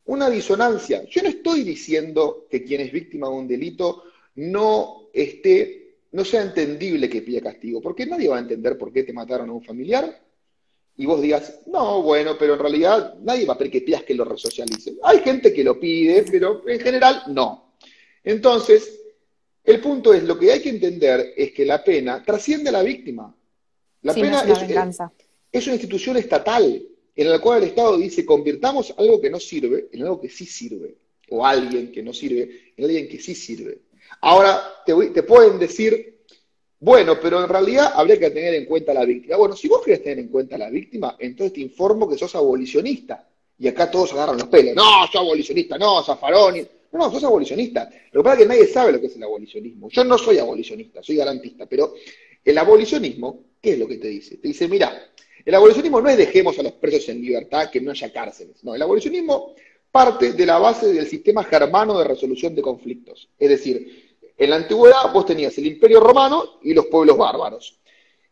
[0.06, 1.04] una disonancia.
[1.04, 4.04] Yo no estoy diciendo que quien es víctima de un delito
[4.36, 9.02] no esté, no sea entendible que pida castigo, porque nadie va a entender por qué
[9.02, 10.20] te mataron a un familiar
[10.96, 14.14] y vos digas, no, bueno, pero en realidad nadie va a pedir que pidas que
[14.14, 14.98] lo resocialicen.
[15.02, 17.72] Hay gente que lo pide, pero en general no.
[18.22, 19.00] Entonces,
[19.64, 22.82] el punto es, lo que hay que entender es que la pena trasciende a la
[22.82, 23.34] víctima.
[24.02, 24.42] La pena
[25.52, 26.82] es, una institución estatal
[27.16, 30.46] en la cual el Estado dice, convirtamos algo que no sirve en algo que sí
[30.46, 30.96] sirve,
[31.30, 33.78] o alguien que no sirve en alguien que sí sirve.
[34.22, 36.18] Ahora, te, pueden decir,
[36.80, 39.36] bueno, pero en realidad habría que tener en cuenta a la víctima.
[39.36, 42.34] Bueno, si vos querés tener en cuenta a la víctima, entonces te informo que sos
[42.34, 43.26] abolicionista.
[43.58, 44.74] Y acá todos agarran los pelos.
[44.74, 46.60] No, soy abolicionista, no, Zafaroni.
[46.92, 47.90] No, no, sos abolicionista.
[48.12, 49.88] Lo que pasa es que nadie sabe lo que es el abolicionismo.
[49.90, 51.94] Yo no soy abolicionista, soy garantista, pero
[52.44, 54.38] el abolicionismo, ¿qué es lo que te dice?
[54.38, 55.09] Te dice, mira,
[55.44, 58.62] el abolicionismo no es dejemos a los presos en libertad, que no haya cárceles.
[58.64, 59.54] No, el abolicionismo
[59.90, 63.28] parte de la base del sistema germano de resolución de conflictos.
[63.38, 67.78] Es decir, en la antigüedad vos tenías el imperio romano y los pueblos bárbaros.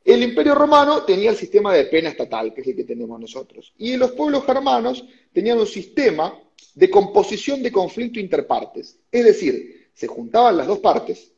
[0.05, 3.75] El imperio romano tenía el sistema de pena estatal, que es el que tenemos nosotros.
[3.77, 6.40] Y los pueblos germanos tenían un sistema
[6.75, 8.99] de composición de conflicto interpartes.
[9.12, 11.33] Es decir, se juntaban las dos partes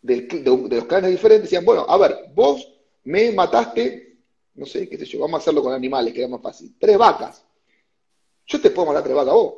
[0.00, 0.28] de,
[0.70, 2.72] los clanes diferentes y decían, bueno, a ver, vos
[3.04, 4.09] me mataste,
[4.60, 6.98] no sé, qué sé yo, vamos a hacerlo con animales, que era más fácil, tres
[6.98, 7.42] vacas.
[8.46, 9.54] Yo te puedo matar tres vacas a vos,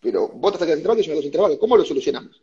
[0.00, 1.58] pero vos te sacas entre vacas y yo me doy entre vacas.
[1.58, 2.40] ¿Cómo lo solucionamos?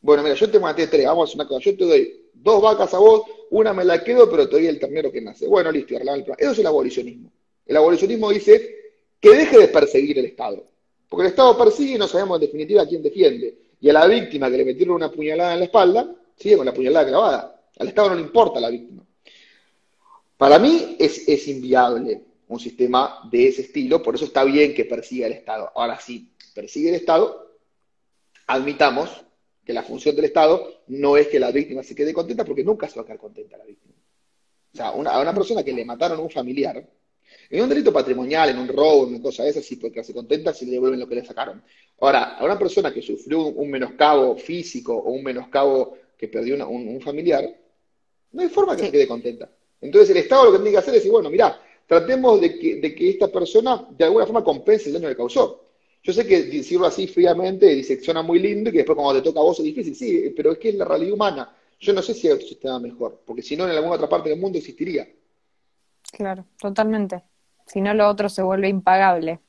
[0.00, 2.60] Bueno, mira, yo te maté tres, vamos a hacer una cosa, yo te doy dos
[2.60, 5.46] vacas a vos, una me la quedo, pero te doy el ternero que nace.
[5.46, 7.30] Bueno, listo, el Eso es el abolicionismo.
[7.64, 8.76] El abolicionismo dice
[9.20, 10.64] que deje de perseguir el Estado.
[11.08, 13.56] Porque el Estado persigue y no sabemos en definitiva a quién defiende.
[13.80, 16.74] Y a la víctima que le metieron una puñalada en la espalda, sigue con la
[16.74, 17.62] puñalada clavada.
[17.78, 19.04] Al Estado no le importa la víctima.
[20.38, 25.26] Para mí es, inviable un sistema de ese estilo, por eso está bien que persiga
[25.26, 25.70] el Estado.
[25.74, 27.58] Ahora, si persigue el Estado,
[28.46, 29.10] admitamos
[29.64, 32.88] que la función del Estado no es que la víctima se quede contenta, porque nunca
[32.88, 33.94] se va a quedar contenta la víctima.
[34.72, 36.88] O sea, a una persona que le mataron a un familiar,
[37.50, 40.14] en un delito patrimonial, en un robo, en una cosa de esas, sí puede quedarse
[40.14, 41.62] contenta si le devuelven lo que le sacaron.
[42.00, 47.00] Ahora, a una persona que sufrió un, menoscabo físico o un menoscabo que perdió un,
[47.00, 47.44] familiar,
[48.32, 49.50] no hay forma que se quede contenta.
[49.80, 53.10] Entonces el Estado lo que tiene que hacer es decir, bueno, mira, tratemos de que,
[53.10, 55.64] esta persona de alguna forma compense el daño que causó.
[56.02, 59.40] Yo sé que decirlo así fríamente disecciona muy lindo y que después cuando te toca
[59.40, 61.56] a vos es difícil, sí, pero es que es la realidad humana.
[61.80, 64.30] Yo no sé si hay otro sistema mejor, porque si no en alguna otra parte
[64.30, 65.08] del mundo existiría.
[66.12, 67.22] Claro, totalmente.
[67.66, 69.40] Si no, lo otro se vuelve impagable.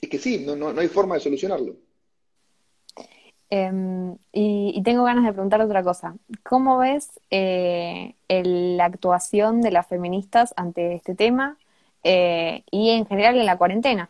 [0.00, 1.76] Es que sí, no, no, hay forma de solucionarlo.
[3.50, 6.16] Em, y, tengo ganas de preguntar otra cosa.
[6.44, 11.58] ¿Cómo ves eh, la actuación de las feministas ante este tema
[12.04, 14.08] eh, y en general en la cuarentena?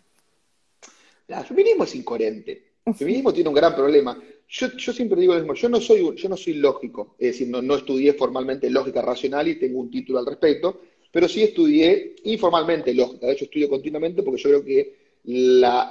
[1.27, 2.65] El feminismo es incoherente.
[2.85, 4.19] El feminismo tiene un gran problema.
[4.49, 7.63] Yo, siempre digo lo mismo, yo no soy, yo no soy lógico, es decir, no,
[7.63, 10.81] no estudié formalmente lógica racional y tengo un título al respecto,
[11.13, 13.27] pero sí estudié informalmente lógica.
[13.27, 15.91] De hecho, estudio continuamente porque yo creo que la,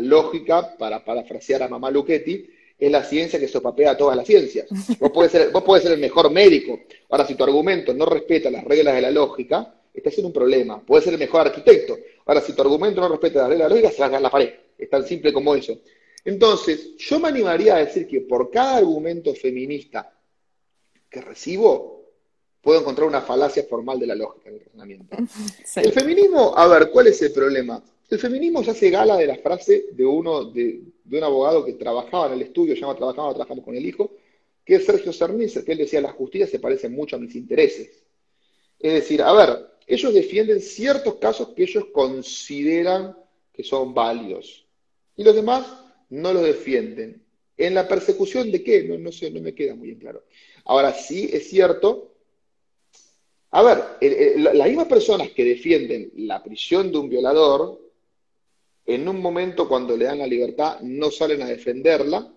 [0.00, 2.46] lógica, para parafrasear a mamá Luchetti,
[2.78, 4.66] es la ciencia que sopapea todas las ciencias.
[4.98, 6.80] Vos podés, ser, vos ser el mejor médico.
[7.10, 10.84] Ahora, si tu argumento no respeta las reglas de la lógica, estás en un problema.
[10.84, 11.96] Puedes ser el mejor arquitecto.
[12.26, 14.30] Ahora, si tu argumento no respeta las reglas de la lógica, se va a la
[14.30, 14.50] pared.
[14.76, 15.78] Es tan simple como eso.
[16.24, 20.12] Entonces, yo me animaría a decir que por cada argumento feminista
[21.08, 22.02] que recibo,
[22.60, 25.16] puedo encontrar una falacia formal de la lógica del razonamiento.
[25.76, 27.82] El feminismo, a ver, ¿cuál es el problema?
[28.14, 32.28] El feminismo ya se gala de la frase de uno, de, un abogado que trabajaba
[32.28, 34.12] en el estudio, llama Trabajamos, trabajamos con el hijo,
[34.64, 38.04] que es Sergio Cerniz, que él decía, la justicia se parece mucho a mis intereses.
[38.78, 43.16] Es decir, a ver, ellos defienden ciertos casos que ellos consideran
[43.52, 44.64] que son válidos.
[45.16, 45.66] Y los demás
[46.08, 47.20] no los defienden.
[47.56, 48.84] ¿En la persecución de qué?
[48.84, 50.22] No, no sé, no me queda muy bien claro.
[50.66, 52.14] Ahora, sí es cierto
[53.56, 53.84] a ver,
[54.36, 57.83] las mismas personas que defienden la prisión de un violador,
[58.86, 62.32] en un momento cuando le dan la libertad no salen a defenderla,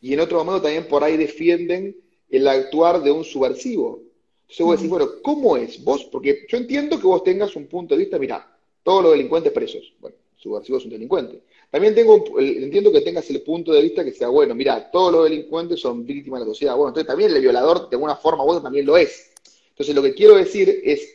[0.00, 1.96] y en otro momento también por ahí defienden
[2.30, 4.02] el actuar de un subversivo.
[4.42, 5.82] Entonces vos decís, bueno, ¿cómo es?
[5.82, 9.52] Vos, porque yo entiendo que vos tengas un punto de vista, mira, todos los delincuentes
[9.52, 9.92] presos.
[10.00, 11.42] Bueno, subversivo es un delincuente.
[11.70, 15.24] También tengo, entiendo que tengas el punto de vista que sea, bueno, mira, todos los
[15.24, 16.76] delincuentes son víctimas de la sociedad.
[16.76, 19.32] Bueno, entonces también el violador, de alguna forma u otra, también lo es.
[19.70, 21.12] Entonces lo que quiero decir es,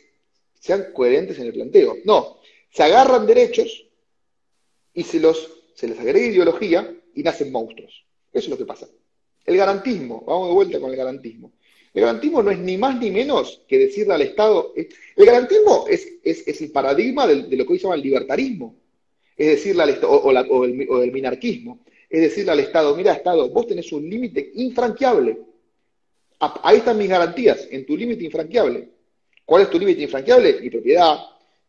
[0.60, 1.96] sean coherentes en el planteo.
[2.04, 2.38] No,
[2.70, 3.86] se agarran derechos
[4.94, 8.04] y se, los, se les agrega ideología y nacen monstruos.
[8.32, 8.88] Eso es lo que pasa.
[9.44, 11.52] El garantismo, vamos de vuelta con el garantismo.
[11.94, 14.72] El garantismo no es ni más ni menos que decirle al Estado.
[14.74, 18.76] El garantismo es, el paradigma de, lo que hoy se llama el libertarismo.
[19.36, 21.80] Es decirle al Estado, o, el, minarquismo.
[22.08, 25.38] Es decirle al Estado, mira, Estado, vos tenés un límite infranqueable.
[26.38, 28.88] Ahí están mis garantías, en tu límite infranqueable.
[29.44, 30.60] ¿Cuál es tu límite infranqueable?
[30.60, 31.18] Mi propiedad,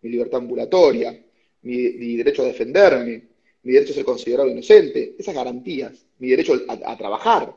[0.02, 1.20] mi libertad ambulatoria,
[1.64, 3.24] mi, derecho a defenderme,
[3.64, 7.54] mi derecho a ser considerado inocente, esas garantías, mi derecho a trabajar,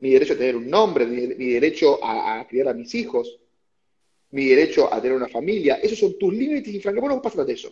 [0.00, 3.38] mi derecho a tener un nombre, mi, derecho a, criar a mis hijos,
[4.30, 5.76] mi derecho a tener una familia.
[5.76, 7.68] Esos son tus límites y Vos no pasas de eso.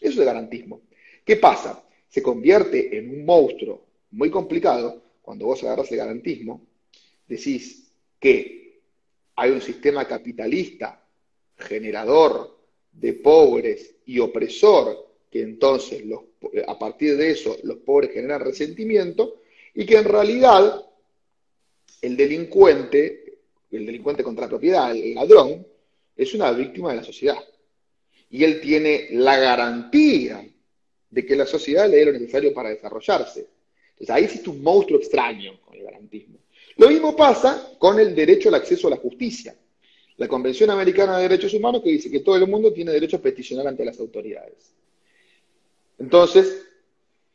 [0.00, 0.82] Eso es el garantismo.
[1.24, 1.84] ¿Qué pasa?
[2.08, 6.66] Se convierte en un monstruo muy complicado cuando vos agarras el garantismo,
[7.28, 8.80] decís que
[9.36, 11.06] hay un sistema capitalista
[11.56, 12.58] generador
[12.90, 16.02] de pobres y opresor, que entonces
[16.66, 19.40] a partir de eso los pobres generan resentimiento,
[19.74, 20.84] y que en realidad
[22.02, 23.38] el delincuente,
[23.70, 25.66] el delincuente contra la propiedad, el ladrón,
[26.16, 27.38] es una víctima de la sociedad.
[28.30, 30.46] Y él tiene la garantía
[31.10, 33.46] de que la sociedad le dé lo necesario para desarrollarse.
[33.92, 36.38] Entonces ahí existe un monstruo extraño con el garantismo.
[36.76, 39.54] Lo mismo pasa con el derecho al acceso a la justicia.
[40.16, 43.22] La Convención Americana de Derechos Humanos que dice que todo el mundo tiene derecho a
[43.22, 44.74] peticionar ante las autoridades.
[46.00, 46.66] Entonces,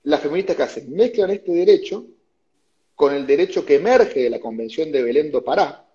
[0.04, 2.08] las feministas que hacen mezclan este derecho
[2.95, 5.88] con el derecho que emerge de la Convención de Belén do Pará,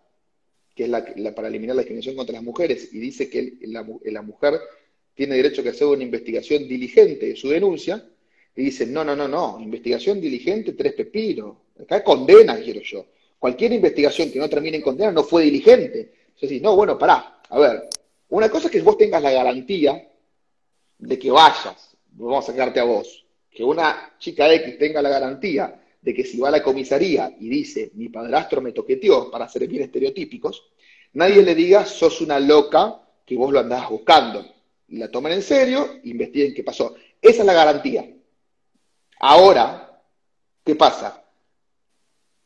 [0.75, 4.61] que es la, para eliminar la discriminación contra las mujeres, y dice que la, mujer
[5.15, 8.07] tiene derecho a hacer una investigación diligente de su denuncia,
[8.55, 13.07] y dice, no, no, no, no, investigación diligente, tres pepinos, acá condena, quiero yo.
[13.39, 16.13] Cualquier investigación que no termine en condena no fue diligente.
[16.35, 17.89] Entonces, no, bueno, pará, a ver,
[18.29, 20.09] una cosa es que vos tengas la garantía
[20.99, 21.90] de que vayas,
[22.27, 26.39] vamos a sacarte a vos, que una chica X tenga la garantía de que si
[26.39, 30.71] va a la comisaría y dice, mi padrastro me toqueteó, para ser bien estereotípicos,
[31.15, 34.45] nadie le diga, sos una loca que vos lo andás buscando.
[34.89, 36.95] La tomen en serio, investiguen qué pasó.
[37.21, 38.09] Esa es la garantía.
[39.21, 40.03] Ahora,
[40.65, 41.25] ¿qué pasa?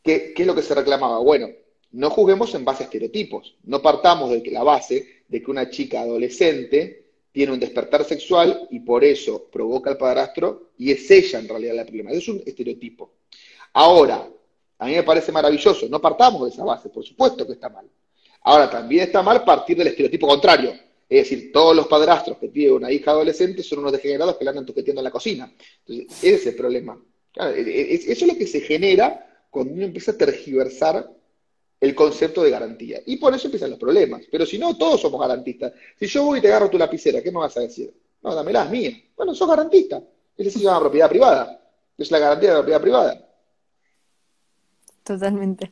[0.03, 1.19] ¿Qué, ¿Qué, es lo que se reclamaba?
[1.19, 1.47] Bueno,
[1.91, 3.55] no juzguemos en base a estereotipos.
[3.63, 7.04] No partamos de la base de que una chica adolescente
[7.35, 11.75] tiene un despertar sexual y por eso provoca al padrastro y es ella en realidad
[11.75, 12.11] la problema.
[12.11, 13.11] Es un estereotipo.
[13.73, 14.25] Ahora,
[14.79, 17.85] a mí me parece maravilloso, no partamos de esa base, por supuesto que está mal.
[18.43, 20.71] Ahora, también está mal partir del estereotipo contrario.
[21.09, 24.51] Es decir, todos los padrastros que tienen una hija adolescente son unos degenerados que la
[24.51, 25.53] andan toqueteando en la cocina.
[25.85, 26.97] Entonces, ese es el problema.
[27.35, 31.05] E, e, eso es lo que se genera cuando uno empieza a tergiversar
[31.85, 32.99] el concepto de garantía.
[33.05, 34.23] Y por eso empiezan los problemas.
[34.31, 35.73] Pero si no, todos somos garantistas.
[35.99, 37.93] Si yo voy y te agarro tu lapicera, ¿qué me vas a decir?
[38.23, 38.91] No, dámela, es mía.
[39.15, 40.01] Bueno, sos garantista.
[40.35, 41.61] Esa se llama propiedad privada.
[41.97, 43.25] Es la garantía de la propiedad privada.
[45.03, 45.71] Totalmente.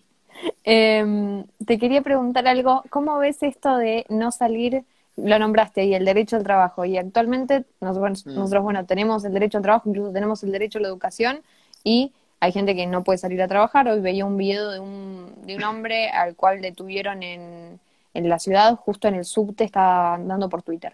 [0.64, 4.84] Em, te quería preguntar algo, ¿cómo ves esto de no salir,
[5.16, 6.86] lo nombraste, y el derecho al trabajo?
[6.86, 8.36] Y actualmente nosotros, mm.
[8.36, 11.42] nosotros, bueno, tenemos el derecho al trabajo, incluso tenemos el derecho a la educación,
[11.84, 13.88] y hay gente que no puede salir a trabajar.
[13.88, 17.80] Hoy veía un video de un, de un hombre al cual detuvieron en,
[18.14, 20.94] en la ciudad, justo en el subte, estaba andando por Twitter.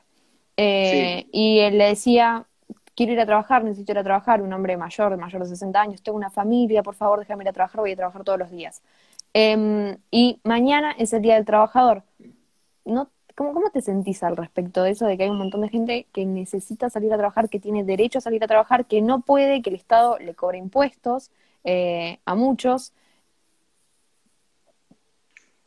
[0.58, 2.46] Eh, y él le decía,
[2.94, 6.04] quiero ir a trabajar, necesito ir a trabajar, un hombre mayor, mayor de 60 años,
[6.04, 8.84] tengo una familia, por favor déjame ir a trabajar, voy a trabajar todos los días.
[9.34, 12.04] Em, y mañana es el Día del Trabajador.
[12.86, 13.10] ¿No,
[13.40, 16.08] cómo, ¿Cómo te sentís al respecto de eso, de que hay un montón de gente
[16.12, 19.62] que necesita salir a trabajar, que tiene derecho a salir a trabajar, que no puede,
[19.62, 21.32] que el Estado le cobre impuestos
[21.64, 22.92] eh, a muchos?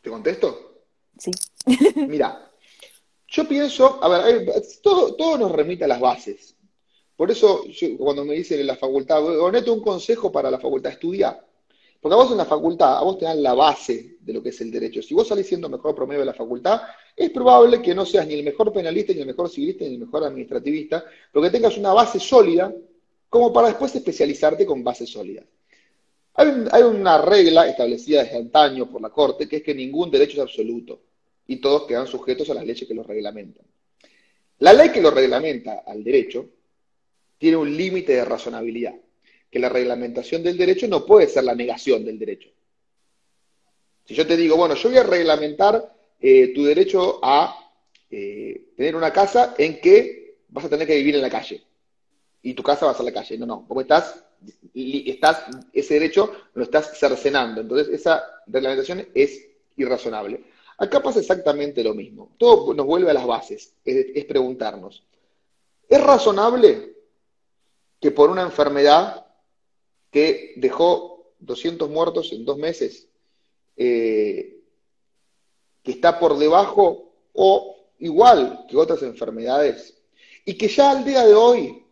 [0.02, 0.82] ¿Te contesto?
[1.16, 1.30] Sí.
[1.96, 2.46] Mira,
[3.26, 6.54] yo pienso, a ver, todo, todo nos remite a las bases.
[7.16, 7.64] Por eso,
[7.98, 11.42] cuando me dicen en la facultad, neto un consejo para la facultad, estudiar.
[12.02, 14.50] Porque a vos en la facultad, a vos te dan la base de lo que
[14.50, 15.00] es el derecho.
[15.00, 16.82] Si vos salís siendo mejor promedio de la facultad,
[17.14, 20.00] es probable que no seas ni el mejor penalista, ni el mejor civilista, ni el
[20.00, 22.72] mejor administrativista, pero que tengas una base sólida
[23.28, 25.44] como para después especializarte con bases sólidas.
[26.34, 30.34] Hay, hay una regla establecida desde antaño por la Corte, que es que ningún derecho
[30.34, 31.02] es absoluto
[31.46, 33.64] y todos quedan sujetos a las leyes que los reglamentan.
[34.58, 36.48] La ley que lo reglamenta al derecho
[37.36, 38.94] tiene un límite de razonabilidad,
[39.50, 42.50] que la reglamentación del derecho no puede ser la negación del derecho.
[44.04, 45.92] Si yo te digo, bueno, yo voy a reglamentar
[46.22, 47.58] eh, tu derecho a
[48.08, 51.62] eh, tener una casa en que vas a tener que vivir en la calle.
[52.42, 53.36] Y tu casa va a ser la calle.
[53.38, 54.24] No, no, porque estás,
[54.72, 57.60] estás, ese derecho lo estás cercenando.
[57.60, 60.44] Entonces, esa reglamentación es irrazonable.
[60.78, 62.32] Acá pasa exactamente lo mismo.
[62.38, 63.74] Todo nos vuelve a las bases.
[63.84, 65.04] Es, preguntarnos,
[65.88, 66.92] ¿es razonable
[68.00, 69.26] que por una enfermedad
[70.10, 73.08] que dejó 200 muertos en dos meses,
[73.76, 74.61] eh,
[75.82, 79.94] que está por debajo o igual que otras enfermedades,
[80.44, 81.84] y que ya al día de hoy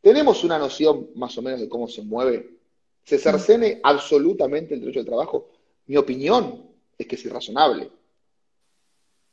[0.00, 2.58] tenemos una noción más o menos de cómo se mueve,
[3.04, 5.48] se cercene absolutamente el derecho al trabajo,
[5.86, 6.64] mi opinión
[6.96, 7.90] es que es irrazonable.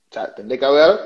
[0.10, 1.00] O sea, tendría que haber,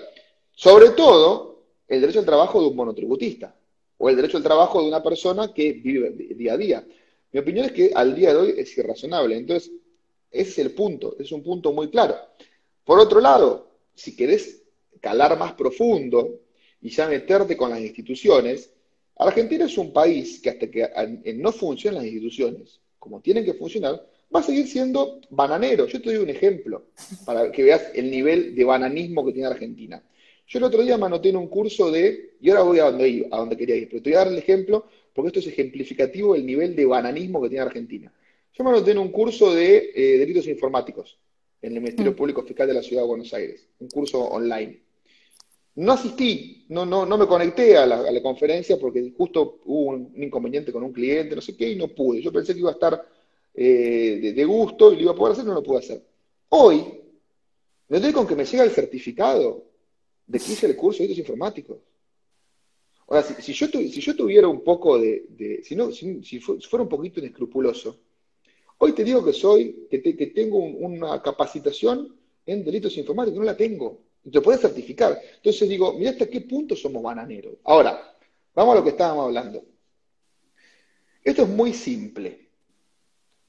[0.54, 3.56] sobre todo, el derecho al trabajo de un monotributista
[3.98, 6.88] o el derecho al trabajo de una persona que vive día a día.
[7.32, 9.36] Mi opinión es que al día de hoy es irrazonable.
[9.36, 9.72] Entonces,
[10.32, 12.16] ese es el punto, es un punto muy claro.
[12.90, 14.64] Por otro lado, si querés
[15.00, 16.40] calar más profundo
[16.82, 18.74] y ya meterte con las instituciones,
[19.16, 24.04] Argentina es un país que hasta que no funcionen las instituciones como tienen que funcionar,
[24.36, 25.86] va a seguir siendo bananero.
[25.86, 26.88] Yo te doy un ejemplo
[27.28, 30.04] para que veas el nivel de bananismo que tiene Argentina.
[30.48, 33.28] Yo el otro día me anoté en un curso de, y ahora voy a donde,
[33.30, 36.34] a donde quería ir, pero te voy a dar el ejemplo porque esto es ejemplificativo
[36.34, 38.12] del nivel de bananismo que tiene Argentina.
[38.52, 41.20] Yo me anoté en un curso de eh, delitos informáticos
[41.62, 42.16] en el Ministerio mm.
[42.16, 44.82] Público Fiscal de la Ciudad de Buenos Aires, un curso online.
[45.76, 50.72] No asistí, no, no, no me conecté a la, conferencia porque justo hubo un, inconveniente
[50.72, 52.22] con un cliente, no sé qué, y no pude.
[52.22, 53.06] Yo pensé que iba a estar
[53.54, 56.04] eh, de, gusto y lo iba a poder hacer, no lo pude hacer.
[56.50, 56.84] Hoy,
[57.88, 59.64] me doy con que me llega el certificado
[60.28, 61.78] de que hice el curso de delitos informáticos.
[63.08, 67.20] Ahora, si, yo, si yo tuviera un poco de, si, no, si, fuera un poquito
[67.20, 67.98] inescrupuloso,
[68.80, 72.16] hoy te digo que soy, que, tengo una capacitación
[72.46, 74.02] en delitos informáticos, no la tengo.
[74.32, 75.20] Te puedes certificar.
[75.36, 77.56] Entonces digo, mira hasta qué punto somos bananeros.
[77.64, 78.18] Ahora,
[78.54, 79.64] vamos a lo que estábamos hablando.
[81.24, 82.50] Esto es muy simple.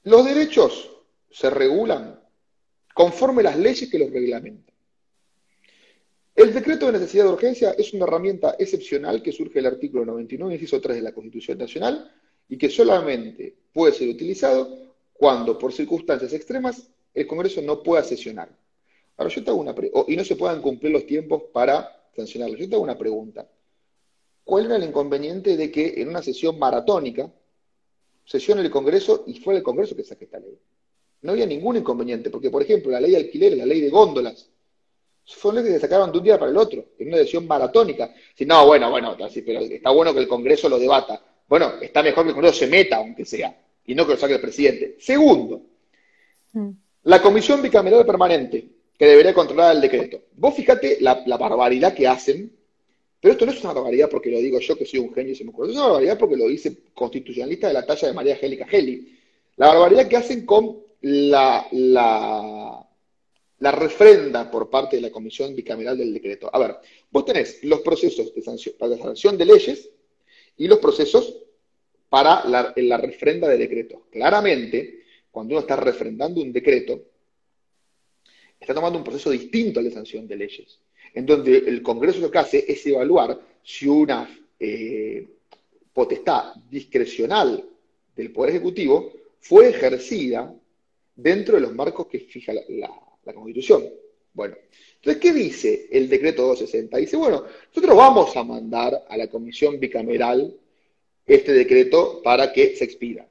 [0.03, 0.89] Los derechos
[1.29, 2.19] se regulan
[2.93, 4.75] conforme las leyes que los reglamentan.
[6.35, 10.55] El decreto de necesidad de urgencia es una herramienta excepcional que surge del artículo 99,
[10.55, 12.11] inciso 3 de la Constitución Nacional
[12.49, 14.90] y que solamente puede ser utilizado
[15.21, 18.49] cuando, por circunstancias extremas, el Congreso no pueda sesionar.
[19.15, 19.75] Ahora, yo te hago una
[20.07, 22.57] y no se puedan cumplir los tiempos para sancionarlo.
[22.57, 23.47] Yo te hago una pregunta.
[24.43, 27.31] ¿Cuál era el inconveniente de que en una sesión maratónica
[28.25, 30.57] sesione el Congreso y fue el Congreso que saque esta ley?
[31.21, 34.49] No había ningún inconveniente, porque, por ejemplo, la ley de alquileres, la ley de góndolas,
[35.23, 38.11] son leyes que se sacaron de un día para el otro, en una decisión maratónica.
[38.33, 41.23] Si no, bueno, bueno, pero está bueno que el Congreso lo debata.
[41.47, 44.35] Bueno, está mejor que el Congreso se meta, aunque sea, y no que lo saque
[44.35, 44.95] el presidente.
[44.99, 45.61] Segundo,
[46.53, 46.69] mm.
[47.03, 48.67] la Comisión Bicameral Permanente,
[48.97, 50.21] que debería controlar el decreto.
[50.35, 52.51] Vos fíjate la, barbaridad que hacen,
[53.19, 55.35] pero esto no es una barbaridad porque lo digo yo, que soy un genio y
[55.35, 58.33] se me ocurre, es una barbaridad porque lo dice constitucionalista de la talla de María
[58.33, 59.17] Angélica Geli.
[59.57, 61.67] La barbaridad que hacen con la
[63.61, 66.49] la refrenda por parte de la Comisión Bicameral del Decreto.
[66.51, 66.77] A ver,
[67.11, 69.87] vos tenés los procesos de sanción, para la sanción de leyes
[70.57, 71.37] y los procesos
[72.11, 74.07] para la, refrenda de decreto.
[74.11, 77.05] Claramente, cuando uno está refrendando un decreto,
[78.59, 80.77] está tomando un proceso distinto al de sanción de leyes,
[81.13, 85.25] en donde el Congreso lo que hace es evaluar si una eh,
[85.93, 87.63] potestad discrecional
[88.13, 90.53] del Poder Ejecutivo fue ejercida
[91.15, 92.91] dentro de los marcos que fija la,
[93.23, 93.85] la Constitución.
[94.33, 94.57] Bueno,
[94.95, 96.97] entonces, ¿qué dice el decreto 260?
[96.97, 100.57] Dice, bueno, nosotros vamos a mandar a la comisión bicameral
[101.25, 103.27] este decreto para que se expida.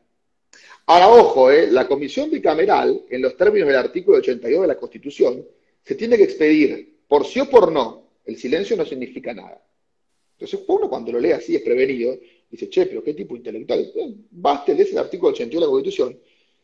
[0.87, 1.69] Ahora, ojo, ¿eh?
[1.71, 5.47] la comisión bicameral, en los términos del artículo 82 de la Constitución,
[5.85, 8.11] se tiene que expedir por sí o por no.
[8.25, 9.63] El silencio no significa nada.
[10.33, 12.19] Entonces, uno cuando lo lee así es prevenido,
[12.51, 13.93] dice, che, pero qué tipo intelectual.
[14.31, 16.19] Basta leer el artículo 82 de la Constitución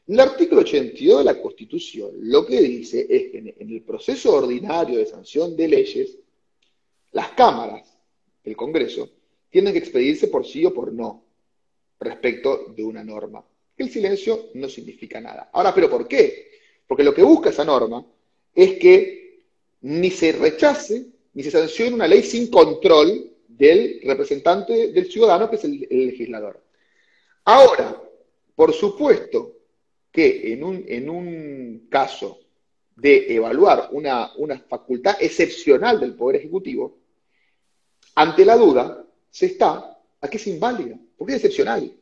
[0.09, 4.99] el artículo 82 de la Constitución lo que dice es que en el proceso ordinario
[4.99, 6.17] de sanción de leyes,
[7.11, 7.98] las cámaras
[8.44, 9.11] del Congreso
[9.50, 11.25] tienen que expedirse por sí o por no
[12.01, 13.44] respecto de una norma.
[13.77, 15.51] El silencio no significa nada.
[15.53, 16.51] Ahora, ¿pero por qué?
[16.87, 18.05] Porque lo que busca esa norma
[18.55, 19.44] es que
[19.83, 25.57] ni se rechace ni se sancione una ley sin control del representante del ciudadano, que
[25.57, 26.63] es el, legislador.
[27.44, 28.03] Ahora,
[28.55, 29.53] por supuesto
[30.11, 32.38] que en un, en un caso
[32.97, 36.97] de evaluar una, una facultad excepcional del Poder Ejecutivo,
[38.15, 41.92] ante la duda se está a que es inválida, porque es excepcional.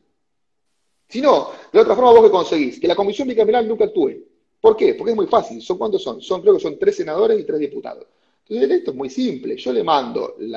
[1.07, 4.13] Si no, de otra forma vos que conseguís que la comisión bicameral nunca actúe.
[4.59, 4.95] ¿Por qué?
[4.95, 5.61] Porque es muy fácil.
[5.61, 6.21] ¿Son cuántos son?
[6.21, 8.07] Son, creo que son tres senadores y tres diputados.
[8.47, 9.55] Entonces, esto es muy simple.
[9.57, 10.51] Yo le mando el,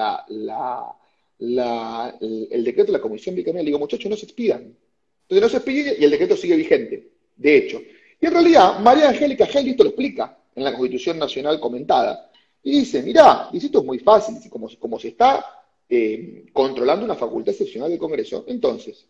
[2.65, 4.75] decreto de la Comisión Bicameral y digo, muchachos, no se expidan.
[5.23, 7.83] Entonces no se expide y el decreto sigue vigente, de hecho.
[8.19, 12.31] Y en realidad, María Angélica Gel esto lo explica en la Constitución Nacional comentada.
[12.63, 15.45] Y dice, mirá, dice, esto es muy fácil, como, como se está
[15.89, 19.07] eh, controlando una facultad excepcional del Congreso, entonces,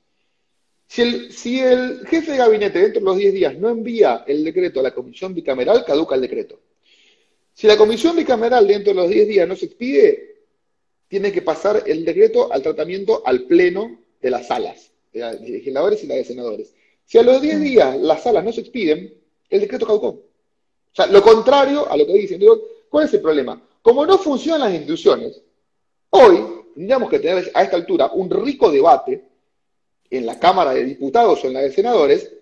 [0.87, 4.43] si el, si el jefe de gabinete dentro de los 10 días no envía el
[4.43, 6.59] decreto a la comisión bicameral, caduca el decreto.
[7.53, 10.37] Si la comisión bicameral dentro de los 10 días no se expide,
[11.09, 16.05] tiene que pasar el decreto al tratamiento al pleno de las salas, de los legisladores
[16.05, 16.75] y la de senadores.
[17.05, 19.15] Si a los 10 días las salas no se expiden,
[19.51, 20.09] el decreto caducó.
[20.09, 20.25] O
[20.93, 22.41] sea, lo contrario a lo que dicen.
[22.89, 23.61] ¿Cuál es el problema?
[23.83, 25.43] Como no funcionan las instituciones,
[26.11, 29.21] hoy tendríamos que tener a esta altura un rico debate
[30.09, 32.33] en la Cámara de Diputados o en la de Senadores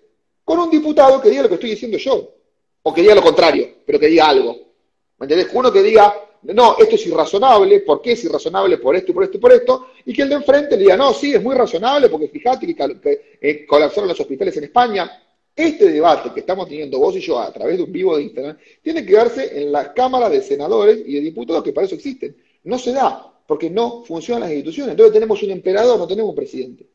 [0.43, 2.35] con un diputado que diga lo que estoy diciendo yo,
[2.83, 4.55] o que diga lo contrario, pero que diga algo.
[5.17, 5.49] ¿Me entendés?
[5.53, 6.13] Uno que diga,
[6.43, 8.77] no, esto es irrazonable, ¿por qué es irrazonable?
[8.77, 10.95] Por esto y por esto y por esto, y que el de enfrente le diga,
[10.95, 15.23] no, sí, es muy razonable, porque fíjate que, eh, colapsaron los hospitales en España.
[15.55, 18.55] Este debate que estamos teniendo vos y yo a través de un vivo de Instagram
[18.83, 22.37] tiene que darse en la Cámara de Senadores y de Diputados que para eso existen.
[22.63, 24.91] No se da, porque no funcionan las instituciones.
[24.91, 26.87] Entonces tenemos un emperador, no tenemos un presidente.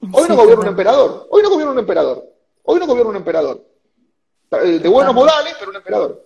[0.00, 2.32] Hoy no gobierna un emperador, hoy no gobierna un emperador,
[2.62, 3.66] hoy no gobierna un emperador.
[4.62, 6.24] Eh, de buenos modales, pero un emperador.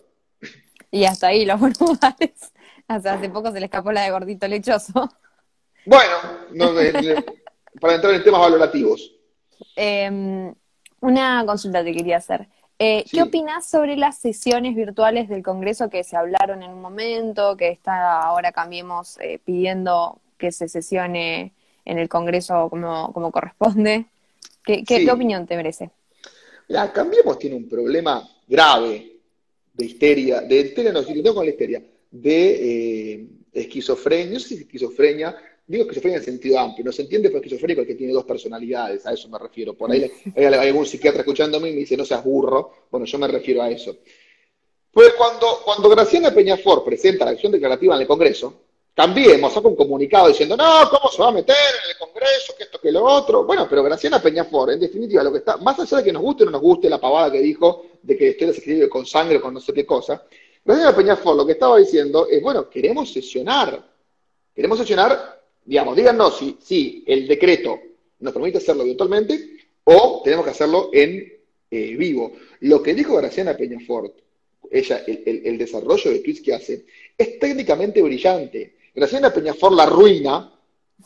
[0.90, 2.52] Y hasta ahí los buenos modales.
[2.86, 5.08] Hasta hace poco se le escapó la de gordito lechoso.
[5.86, 6.16] Bueno,
[7.80, 9.12] para entrar en temas valorativos.
[9.76, 10.52] Em,
[11.00, 12.48] una consulta te quería hacer.
[12.82, 17.54] Eh, ¿Qué opinas sobre las sesiones virtuales del Congreso que se hablaron en un momento,
[17.54, 21.52] que está ahora cambiemos eh, pidiendo que se sesione
[21.84, 24.06] en el Congreso como, como corresponde?
[24.64, 25.90] ¿Qué, qué, opinión te merece?
[26.68, 29.12] La Cambiemos tiene un problema grave
[29.74, 34.54] de histeria, de histeria no, si con la histeria, de eh, esquizofrenia, no sé si
[34.54, 35.36] es esquizofrenia,
[35.70, 39.12] digo esquizofrenia en sentido amplio, no se entiende por esquizofrenia que tiene dos personalidades, a
[39.12, 39.74] eso me refiero.
[39.74, 43.28] Por ahí hay, algún psiquiatra escuchándome y me dice, no seas burro, bueno, yo me
[43.28, 43.96] refiero a eso.
[44.90, 48.62] Pues cuando, cuando Graciana Peñafor presenta la acción declarativa en el Congreso,
[48.92, 52.64] cambiemos, saca un comunicado diciendo, no, ¿cómo se va a meter en el Congreso, que
[52.64, 53.44] esto, que lo otro?
[53.44, 56.42] Bueno, pero Graciana Peñafor, en definitiva, lo que está, más allá de que nos guste
[56.42, 59.36] o no nos guste la pavada que dijo de que usted se escribe con sangre
[59.36, 60.24] o con no sé qué cosa,
[60.64, 63.80] Graciana Peñafor lo que estaba diciendo es, bueno, queremos sesionar,
[64.52, 65.39] queremos sesionar,
[65.70, 67.78] digamos, díganos si, si el decreto
[68.18, 71.32] nos permite hacerlo virtualmente o tenemos que hacerlo en
[71.70, 72.32] eh, vivo.
[72.58, 74.12] Lo que dijo Graciana Peñafort,
[74.68, 78.74] ella, el, el, desarrollo de tweets que hace, es técnicamente brillante.
[78.92, 80.52] Graciana Peñafort la ruina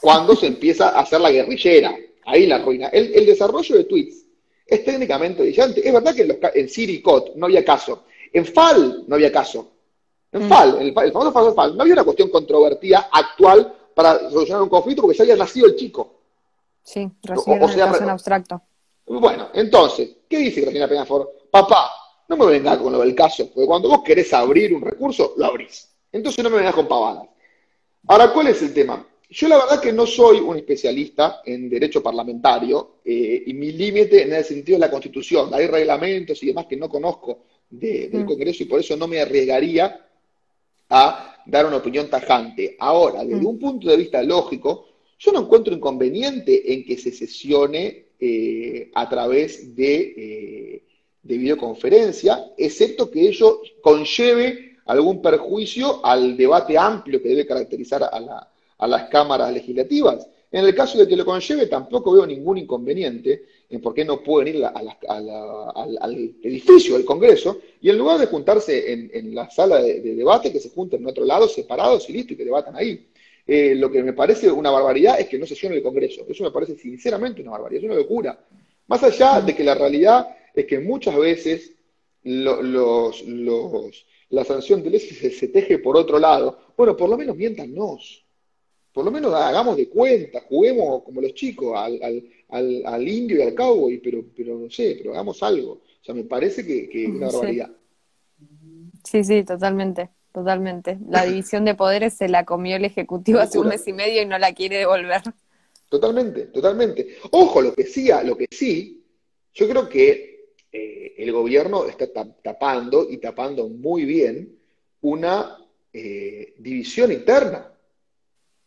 [0.00, 1.94] cuando se empieza a hacer la guerrillera.
[2.24, 2.88] Ahí la ruina.
[2.88, 4.24] El, el desarrollo de tweets
[4.66, 5.86] es técnicamente brillante.
[5.86, 9.30] Es verdad que en, los, en Siri Code no había caso, en FAL no había
[9.30, 9.72] caso.
[10.32, 10.48] En mm.
[10.48, 15.02] FAL, el, el famoso FAL, no había una cuestión controvertida actual para solucionar un conflicto
[15.02, 16.20] porque ya había nacido el chico.
[16.82, 18.60] Sí, recién o, sea, en abstracto.
[19.06, 21.48] Bueno, entonces, ¿qué dice Cristina Peñafor?
[21.50, 21.90] Papá,
[22.28, 25.46] no me vengas con lo del caso, porque cuando vos querés abrir un recurso, lo
[25.46, 25.88] abrís.
[26.12, 27.28] Entonces no me vengas con pavadas.
[28.06, 29.06] Ahora, ¿cuál es el tema?
[29.30, 34.22] Yo la verdad que no soy un especialista en derecho parlamentario eh, y mi límite
[34.22, 35.52] en el sentido de la Constitución.
[35.52, 38.26] Hay reglamentos y demás que no conozco del mm.
[38.26, 40.06] Congreso y por eso no me arriesgaría
[40.90, 42.76] a dar una opinión tajante.
[42.78, 43.46] Ahora, desde mm.
[43.46, 44.86] un punto de vista lógico,
[45.18, 50.82] yo no encuentro inconveniente en que se sesione eh, a través de, eh,
[51.22, 58.50] de, videoconferencia, excepto que ello conlleve algún perjuicio al debate amplio que debe caracterizar a,
[58.78, 60.26] a las cámaras legislativas.
[60.50, 63.44] En el caso de que lo conlleve, tampoco veo ningún inconveniente
[63.74, 68.92] en por qué no pueden ir al edificio del Congreso y en lugar de juntarse
[68.92, 72.36] en, la sala de, debate, que se junten en otro lado, separados y listo, y
[72.36, 73.06] que debatan ahí.
[73.46, 76.24] Eh, lo que me parece una barbaridad es que no sesione el Congreso.
[76.28, 78.38] Eso me parece sinceramente una barbaridad, es una locura.
[78.86, 81.72] Más allá de que la realidad es que muchas veces
[82.22, 83.24] los,
[84.30, 86.58] la sanción de ley se, se teje por otro lado.
[86.76, 88.24] Bueno, por lo menos miéntanos
[88.94, 92.24] por lo menos hagamos de cuenta, juguemos como los chicos al,
[92.54, 95.72] al, indio y al cowboy, pero, pero no sé, pero hagamos algo.
[95.72, 97.70] O sea, me parece que, es una barbaridad.
[99.02, 100.98] Sí, sí, totalmente, totalmente.
[101.08, 104.26] La división de poderes se la comió el Ejecutivo hace un mes y medio y
[104.26, 105.22] no la quiere devolver.
[105.88, 107.16] Totalmente, totalmente.
[107.32, 109.04] Ojo, lo que sí, lo que sí,
[109.52, 112.06] yo creo que eh, el gobierno está
[112.42, 114.58] tapando y tapando muy bien
[115.02, 115.58] una
[115.92, 117.70] eh, división interna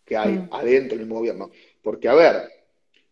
[0.05, 0.49] que hay mm.
[0.51, 1.51] adentro del mismo gobierno.
[1.81, 2.56] Porque, a ver,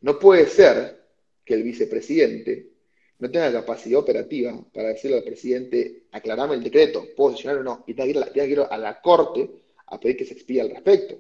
[0.06, 1.02] no puede ser
[1.44, 2.70] que el vicepresidente
[3.18, 7.84] no tenga capacidad operativa para decirle al presidente, aclarame el decreto, puedo sesionar o no,
[7.88, 9.50] y tenga que ir a la, Corte
[9.88, 11.16] a pedir que se expida al respecto.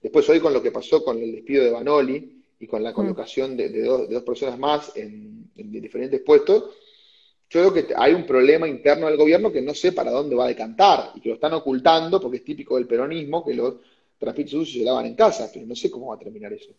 [0.00, 2.94] Después hoy con lo que pasó con el despido de Banoli y con la mm.
[2.94, 6.76] colocación de, dos, personas más en, diferentes puestos,
[7.50, 10.46] yo creo que hay un problema interno del gobierno que no sé para dónde va
[10.46, 13.74] a decantar y que lo están ocultando porque es típico del peronismo que los
[14.16, 16.70] trapitos sucios se lavan en casa, pero no sé cómo va a terminar eso.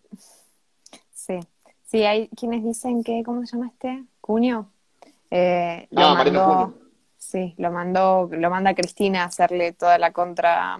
[1.21, 1.39] Sí,
[1.85, 4.05] sí, hay quienes dicen que, ¿cómo se llama este?
[4.21, 4.71] Cuño.
[5.29, 6.73] Eh, ah, mandó,
[7.15, 10.79] Sí, lo mandó, lo manda Cristina a hacerle toda la contra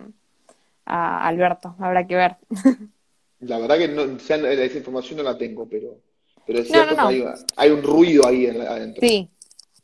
[0.86, 2.38] a Alberto, habrá que ver.
[3.40, 5.98] La verdad que no, esa información no la tengo, pero,
[6.46, 7.26] pero es cierto que
[7.56, 9.02] hay, un ruido ahí adentro.
[9.02, 9.30] Sí,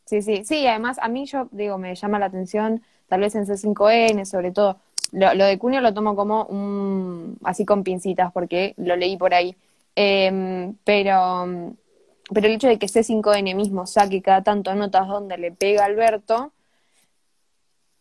[0.06, 3.48] sí, sí, sí, además a mí yo digo, me llama la atención, tal vez en
[3.48, 4.80] C5N sobre todo,
[5.12, 9.56] lo, de Cunio lo tomo como un, así con pincitas porque lo leí por ahí,
[9.98, 11.76] em, pero,
[12.32, 16.54] pero el hecho de que C5N mismo saque cada tanto notas donde le pega Alberto,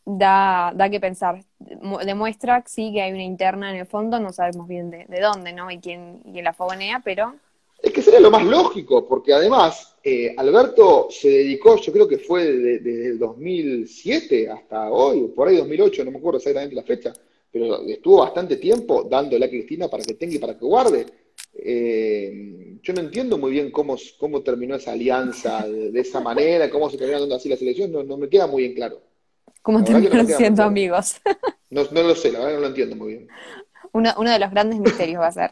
[0.06, 1.44] da, da que pensar.
[1.58, 5.70] Demuestra, sí, que hay una interna en el fondo, no sabemos bien de, dónde, ¿no?
[5.70, 7.34] Y quién, y la fogonea, pero...
[7.82, 12.18] Es que sería lo más lógico, porque además eh, Alberto se dedicó, yo creo que
[12.18, 17.12] fue desde, el 2007 hasta hoy, por ahí 2008, no me acuerdo exactamente la fecha,
[17.50, 21.06] pero estuvo bastante tiempo dándole a Cristina para que tenga y para que guarde.
[21.68, 26.88] Eh, yo no entiendo muy bien cómo, cómo terminó esa alianza de, esa manera, cómo
[26.88, 29.02] se terminó dando así la selección, no, no me queda muy en claro.
[29.62, 31.16] ¿Cómo terminan siendo amigos?
[31.68, 33.28] No, lo sé, la verdad no lo entiendo muy bien.
[33.92, 35.50] Uno, de los grandes misterios va a ser.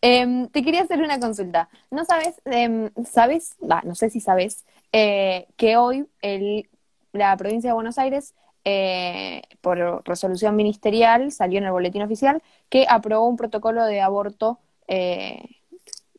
[0.00, 1.68] Em, te quería hacer una consulta.
[1.90, 6.70] ¿No sabes, em, sabes, no sé si sabes, eh, que hoy el,
[7.12, 8.32] la provincia de Buenos Aires,
[8.64, 14.58] eh, por resolución ministerial, salió en el boletín oficial, que aprobó un protocolo de aborto
[14.92, 15.40] eh,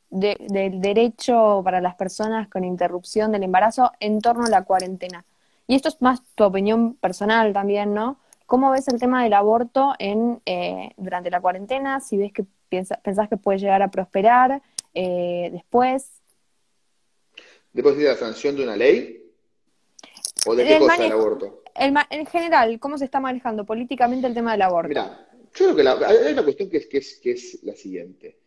[0.10, 5.26] del derecho para las personas con interrupción del embarazo en torno a la cuarentena.
[5.68, 8.18] Y esto es más tu opinión personal también, ¿no?
[8.46, 12.00] ¿Cómo ves el tema del aborto en, eh, durante la cuarentena?
[12.00, 14.62] Si ves que piensa, pensás que puede llegar a prosperar
[14.94, 16.10] eh, después.
[17.74, 19.34] ¿Después de la sanción de una ley?
[20.46, 21.64] ¿O de qué cosa el aborto?
[21.76, 24.90] en general, ¿cómo se está manejando políticamente el tema del aborto?
[24.90, 28.41] Mira, yo creo que hay una cuestión que es, que, es, que es la siguiente.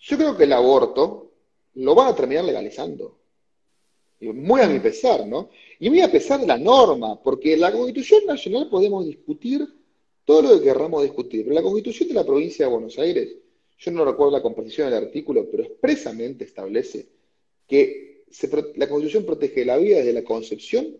[0.00, 1.32] Yo creo que el aborto
[1.74, 3.18] lo van a terminar legalizando.
[4.20, 5.50] Muy a mi pesar, ¿no?
[5.78, 9.66] Y muy a pesar de la norma, porque la Constitución Nacional podemos discutir
[10.24, 13.34] todo lo que querramos discutir, pero la Constitución de la provincia de Buenos Aires,
[13.78, 17.08] yo no recuerdo la composición del artículo, pero expresamente establece
[17.66, 18.24] que
[18.76, 20.96] la Constitución protege la vida desde la concepción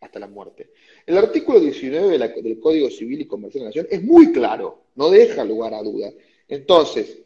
[0.00, 0.70] hasta la muerte.
[1.04, 5.10] El artículo 19 del Código Civil y Comercial de la Nación es muy claro, no
[5.10, 6.12] deja lugar a duda.
[6.48, 7.18] Entonces,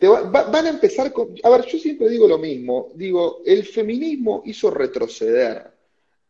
[0.00, 1.34] van a empezar con...
[1.42, 5.72] A ver, yo siempre digo lo mismo, digo, el feminismo hizo retroceder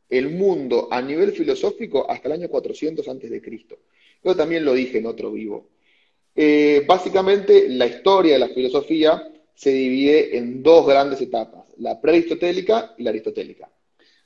[0.09, 3.79] el mundo a nivel filosófico hasta el año 400 antes de Cristo.
[4.23, 5.71] Yo también lo dije en otro vivo.
[6.35, 12.95] Eh, básicamente, la historia de la filosofía se divide en dos grandes etapas, la prearistotélica
[12.99, 13.71] y la aristotélica.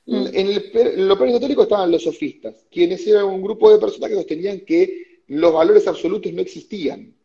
[0.05, 0.25] Mm.
[0.33, 5.23] En, lo prearistotélico estaban los sofistas, quienes eran un grupo de personas que sostenían que
[5.27, 7.15] los valores absolutos no existían,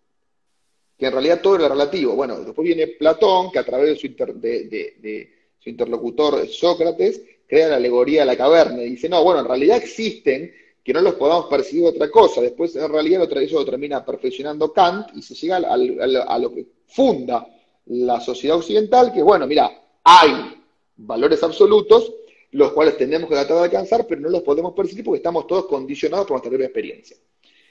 [0.98, 2.14] que en realidad todo era relativo.
[2.14, 8.26] Bueno, después viene Platón, que a través de su, interlocutor Sócrates, crea la alegoría de
[8.26, 10.52] la caverna y dice, no, bueno, en realidad existen,
[10.84, 12.42] que no los podamos percibir otra cosa.
[12.42, 17.46] Después, en realidad, eso lo termina perfeccionando Kant y se llega a lo que funda
[17.86, 19.70] la sociedad occidental, que bueno, mira,
[20.04, 20.62] hay
[20.96, 22.12] valores absolutos,
[22.52, 25.66] los cuales tenemos que tratar de alcanzar, pero no los podemos percibir porque estamos todos
[25.66, 27.16] condicionados por nuestra propia experiencia.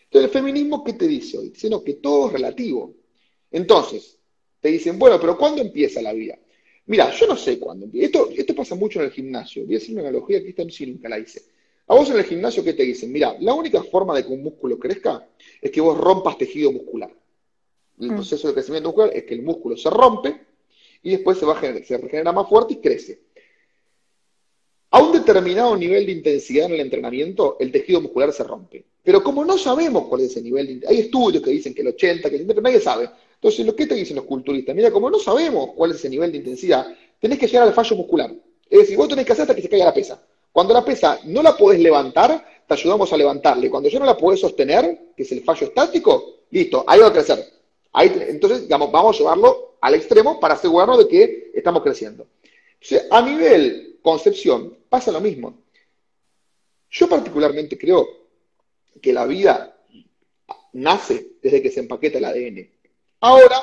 [0.06, 1.50] Entonces, el feminismo, ¿qué te dice hoy?
[1.50, 2.94] Dice, que todo es relativo.
[3.54, 4.18] Entonces,
[4.60, 6.38] te dicen, bueno, pero ¿cuándo empieza la vida?
[6.88, 8.08] Mira, yo no sé cuándo empieza.
[8.08, 9.66] Esto, esto pasa mucho en el gimnasio.
[9.66, 11.44] Voy a hacer una analogía que esta sí nunca la hice.
[11.88, 13.12] A vos en el gimnasio, ¿qué te dicen?
[13.12, 15.28] Mira, la única forma de que un músculo crezca
[15.62, 17.14] es que vos rompas tejido muscular.
[18.00, 18.16] El mm.
[18.16, 20.42] proceso de crecimiento muscular es que el músculo se rompe
[21.04, 23.22] y después se, va se regenera más fuerte y crece.
[24.92, 28.86] A un determinado nivel de intensidad en el entrenamiento, el tejido muscular se rompe.
[29.04, 31.82] Pero como no sabemos cuál es ese nivel de intensidad, hay estudios que dicen que
[31.82, 33.10] el 80, que el 70, pero nadie sabe.
[33.44, 36.32] Entonces, lo que te dicen los culturistas, mira, como no sabemos cuál es ese nivel
[36.32, 36.88] de intensidad,
[37.20, 38.34] tenés que llegar al fallo muscular.
[38.70, 40.24] Es decir, vos tenés que hacer hasta que se caiga la pesa.
[40.50, 43.70] Cuando la pesa no la podés levantar, te ayudamos a levantarle.
[43.70, 47.12] Cuando ya no la podés sostener, que es el fallo estático, listo, ahí va a
[47.12, 47.46] crecer.
[47.94, 52.26] entonces, digamos, vamos a llevarlo al extremo para asegurarnos de que estamos creciendo.
[52.76, 55.54] Entonces, a nivel concepción, pasa lo mismo.
[56.92, 58.08] Yo particularmente creo
[59.02, 59.78] que la vida
[60.72, 62.73] nace desde que se empaqueta el ADN.
[63.24, 63.56] Ahora,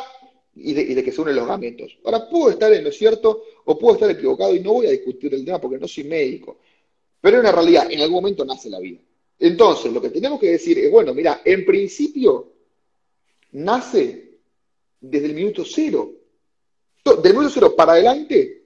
[0.55, 1.99] y de, que se unen los gametos.
[2.05, 5.35] Ahora, puedo estar en lo cierto o puedo estar equivocado y no voy a discutir
[5.35, 6.61] el tema porque no soy médico.
[7.21, 9.01] Pero en la realidad, en algún momento nace la vida.
[9.39, 12.53] Entonces, lo que tenemos que decir es, bueno, mira, en principio
[13.53, 14.39] nace
[14.99, 16.11] desde el minuto cero.
[17.23, 18.65] Del minuto cero para adelante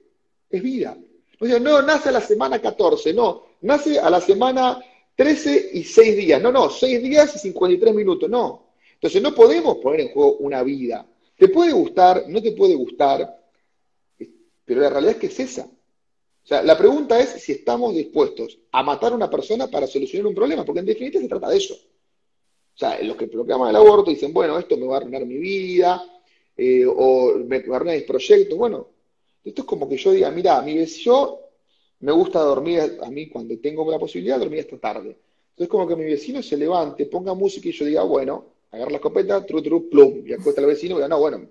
[0.49, 0.97] es vida.
[1.41, 4.79] No, no, nace a la semana 14, no, nace a la semana
[5.17, 6.41] 13 y 6 días.
[6.41, 8.64] No, no, 6 días y 53 minutos, no.
[9.05, 11.05] Entonces no podemos poner en juego una vida.
[11.37, 13.39] Te puede gustar, no te puede gustar,
[14.65, 15.65] pero la realidad es que es esa.
[15.65, 20.25] O sea, la pregunta es si estamos dispuestos a matar a una persona para solucionar
[20.25, 21.75] un problema, porque en definitiva se trata de eso.
[21.75, 25.37] O sea, los que proclaman el aborto dicen, bueno, esto me va a arruinar mi
[25.37, 26.03] vida,
[26.57, 28.57] eh, o me va a arruinar mis proyectos.
[28.57, 28.87] Bueno,
[29.43, 31.41] esto es como que yo diga, mira, mi yo
[31.99, 35.15] me gusta dormir, a mí cuando tengo la posibilidad, dormir esta tarde.
[35.51, 38.97] Entonces como que mi vecino se levante, ponga música y yo diga, bueno, agarra la
[38.97, 41.41] escopeta, tru, tru, plum, y acuesta al vecino y diga, no, bueno,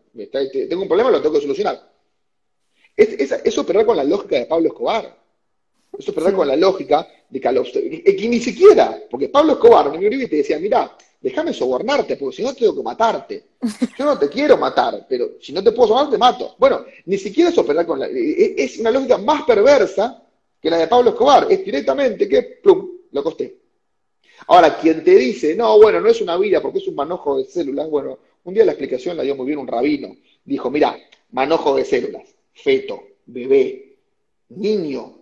[0.43, 1.91] tengo un problema, lo tengo que solucionar.
[2.97, 5.19] Es, es, operar con la lógica de Pablo Escobar.
[5.99, 10.29] Es operar con la lógica de que, que, ni siquiera, porque Pablo Escobar en el
[10.29, 13.45] te decía, mira, déjame sobornarte, porque si no tengo que matarte.
[13.99, 16.55] Yo no te quiero matar, pero si no te puedo sobornar, te mato.
[16.59, 18.07] Bueno, ni siquiera es operar con la...
[18.07, 20.23] Es una lógica más perversa
[20.61, 21.47] que la de Pablo Escobar.
[21.51, 23.64] Es directamente que, plum, lo costé.
[24.47, 27.45] Ahora, quien te dice, no, bueno, no es una vida porque es un manojo de
[27.45, 30.17] células, bueno, un día la explicación la dio muy bien un rabino.
[30.45, 30.97] Dijo, mira,
[31.31, 33.97] manojo de células feto, bebé,
[34.51, 35.19] niño,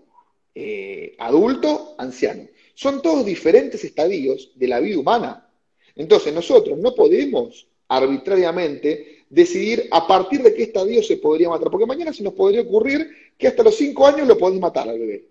[0.54, 2.46] eh, adulto, anciano.
[2.74, 5.48] Son todos diferentes estadios de la vida humana.
[5.94, 11.86] Entonces nosotros no podemos arbitrariamente decidir a partir de qué estadio se podría matar, porque
[11.86, 15.28] mañana se nos podría ocurrir que hasta los cinco años lo podés matar al bebé.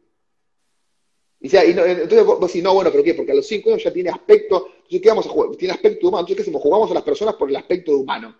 [1.41, 3.15] Y, entonces vos decís, no, bueno, pero ¿qué?
[3.15, 5.55] Porque a los cinco años ya tiene aspecto, entonces ¿qué vamos a jugar?
[5.57, 6.61] Tiene aspecto humano, entonces ¿qué hacemos?
[6.61, 8.35] Jugamos a las personas por el aspecto humano.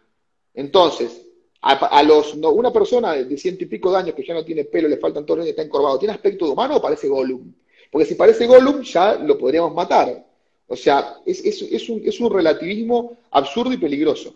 [0.53, 1.25] Entonces,
[1.61, 4.87] a, los, una persona de ciento y pico de años que ya no tiene pelo,
[4.87, 7.53] le faltan todos los está encorvado, ¿tiene aspecto de humano o parece Gollum?
[7.91, 10.25] Porque si parece Gollum, ya lo podríamos matar.
[10.67, 14.35] O sea, es, un, relativismo absurdo y peligroso.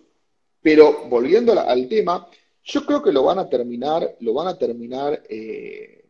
[0.61, 2.27] Pero volviendo al tema,
[2.63, 6.04] yo creo que lo van a terminar, lo van a terminar, eh,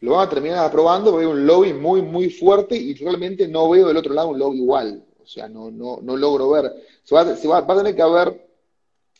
[0.00, 3.88] lo van a terminar aprobando, veo un lobby muy, muy fuerte y realmente no veo
[3.88, 5.04] del otro lado un lobby igual.
[5.22, 6.72] O sea, no, no, no logro ver.
[7.02, 8.48] Se va, se va, va a tener que haber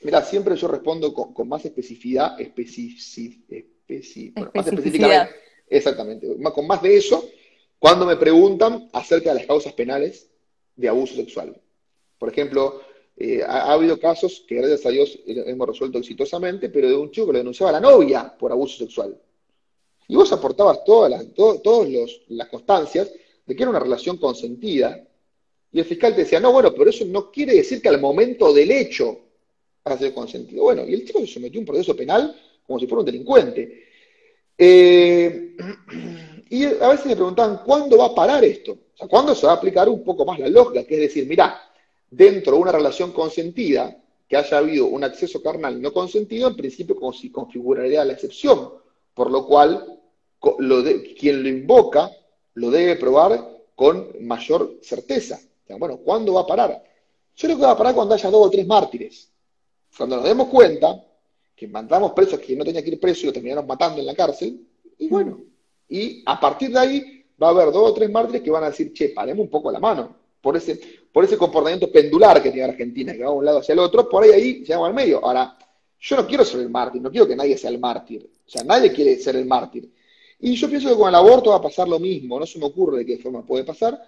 [0.01, 2.95] Mira, siempre yo respondo con, más especificidad, especi,
[4.55, 5.35] más específicamente,
[5.69, 7.29] exactamente, con más de eso,
[7.79, 10.31] cuando me preguntan acerca de las causas penales
[10.77, 11.61] de abuso sexual.
[12.17, 12.81] Por ejemplo,
[13.17, 17.27] eh, ha, habido casos que gracias a Dios hemos resuelto exitosamente, pero de un chico
[17.27, 19.21] que le denunciaba a la novia por abuso sexual.
[20.09, 21.27] Y vos aportabas todas las,
[22.29, 23.13] las constancias
[23.47, 25.05] de que era una relación consentida,
[25.71, 28.53] y el fiscal te decía, no, bueno, pero eso no quiere decir que al momento
[28.53, 29.21] del hecho
[29.83, 30.65] para ser consentido.
[30.65, 32.35] Bueno, y el chico se sometió a un proceso penal
[32.67, 33.85] como si fuera un delincuente.
[34.57, 35.57] Eh,
[36.51, 38.73] y a veces me preguntaban, ¿cuándo va a parar esto?
[38.73, 40.85] O sea, ¿cuándo se va a aplicar un poco más la lógica?
[40.85, 41.61] Que es decir, mira,
[42.11, 43.97] dentro de una relación consentida,
[44.29, 48.73] que haya habido un acceso carnal no consentido, en principio como si configuraría la excepción,
[49.15, 49.98] por lo cual
[50.41, 52.11] quien lo invoca
[52.55, 55.39] lo debe probar con mayor certeza.
[55.79, 56.83] bueno, ¿cuándo va a parar?
[57.37, 59.31] Yo creo que va a parar cuando haya dos o tres mártires.
[59.97, 61.05] Cuando nos demos cuenta
[61.55, 64.15] que mandamos presos que no tenían que ir presos y lo terminaron matando en la
[64.15, 64.61] cárcel,
[64.99, 65.41] y bueno,
[65.89, 68.71] y a partir de ahí va a haber dos o tres mártires que van a
[68.71, 70.81] decir, che, paremos un poco la mano, por ese,
[71.13, 74.09] por ese comportamiento pendular que tiene Argentina, que va de un lado hacia el otro,
[74.09, 75.25] por ahí ahí llegamos al medio.
[75.25, 75.57] Ahora,
[76.01, 78.63] yo no quiero ser el mártir, no quiero que nadie sea el mártir, o sea,
[78.65, 79.93] nadie quiere ser el mártir.
[80.41, 82.67] Y yo pienso que con el aborto va a pasar lo mismo, no se me
[82.67, 84.01] ocurre de qué forma puede pasar,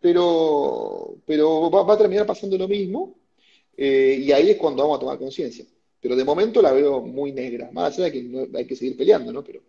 [0.00, 3.14] pero, pero va a terminar pasando lo mismo,
[3.76, 5.64] eh, y ahí es cuando vamos a tomar conciencia.
[6.00, 9.32] Pero de momento la veo muy negra, más allá de que hay que seguir peleando,
[9.32, 9.42] ¿no?
[9.42, 9.60] Pero...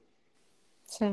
[0.85, 1.05] Sí.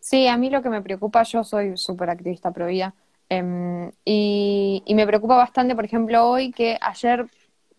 [0.00, 2.94] Sí, a mí lo que me preocupa, yo soy súper activista pro vida,
[3.28, 7.26] em, y, me preocupa bastante, por ejemplo, hoy que ayer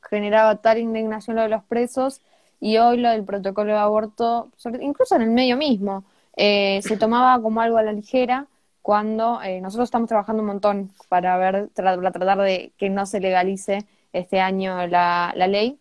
[0.09, 2.21] generaba tal indignación lo de los presos
[2.59, 4.51] y hoy lo del protocolo de aborto,
[4.81, 6.05] incluso en el medio mismo,
[6.43, 8.47] eh, se tomaba como algo a la ligera
[8.81, 13.19] cuando eh, nosotros estamos trabajando un montón para ver, para tratar de que no se
[13.19, 15.77] legalice este año la, la ley.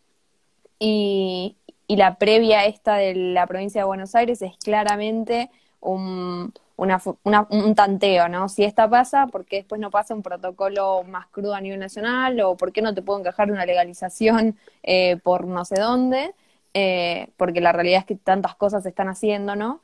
[0.78, 1.56] Y,
[1.86, 5.50] y, la previa esta de la provincia de Buenos Aires es claramente
[5.80, 7.00] un, una,
[7.48, 8.50] un tanteo, ¿no?
[8.50, 12.38] Si esta pasa, ¿por qué después no pasa un protocolo más crudo a nivel nacional?
[12.42, 16.34] ¿O por qué no te puedo encajar una legalización eh, por no sé dónde?
[16.74, 19.80] Eh, porque la realidad es que tantas cosas se están haciendo, ¿no?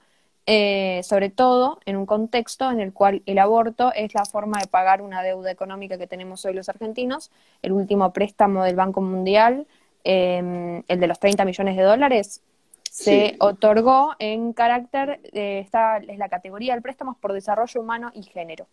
[0.48, 4.68] Eh, sobre todo en un contexto en el cual el aborto es la forma de
[4.68, 7.32] pagar una deuda económica que tenemos hoy los argentinos.
[7.62, 9.66] El último préstamo del Banco Mundial,
[10.04, 12.42] em, el de los 30 millones de dólares,
[12.90, 18.10] se Sí, otorgó en carácter, eh, esta es la categoría del préstamo por desarrollo humano
[18.14, 18.68] y género.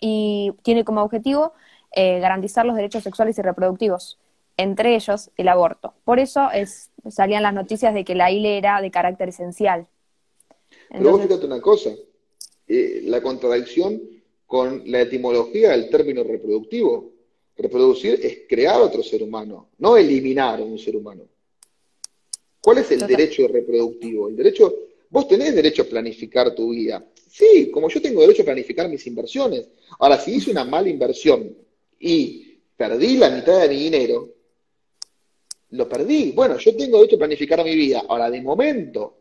[0.00, 1.52] Y tiene como objetivo
[1.92, 4.18] eh, garantizar los derechos sexuales y reproductivos,
[4.56, 5.94] entre ellos el aborto.
[6.04, 9.86] Por eso es, salían las noticias de que la ILE era de carácter esencial.
[10.90, 11.94] Pero vos fíjate una cosa,
[12.66, 14.00] eh, la contradicción
[14.46, 17.12] con la etimología del término reproductivo.
[17.56, 21.24] Reproducir es crear otro ser humano, no eliminar a un ser humano.
[22.60, 24.28] ¿Cuál es el total- derecho reproductivo?
[24.28, 24.74] El derecho,
[25.10, 27.04] vos tenés derecho a planificar tu vida.
[27.30, 29.68] Sí, como yo tengo derecho a planificar mis inversiones.
[29.98, 31.54] Ahora, si hice una mala inversión
[31.98, 34.28] y perdí la mitad de mi dinero,
[35.70, 36.32] lo perdí.
[36.32, 38.02] Bueno, yo tengo derecho a planificar mi vida.
[38.08, 39.19] Ahora, de momento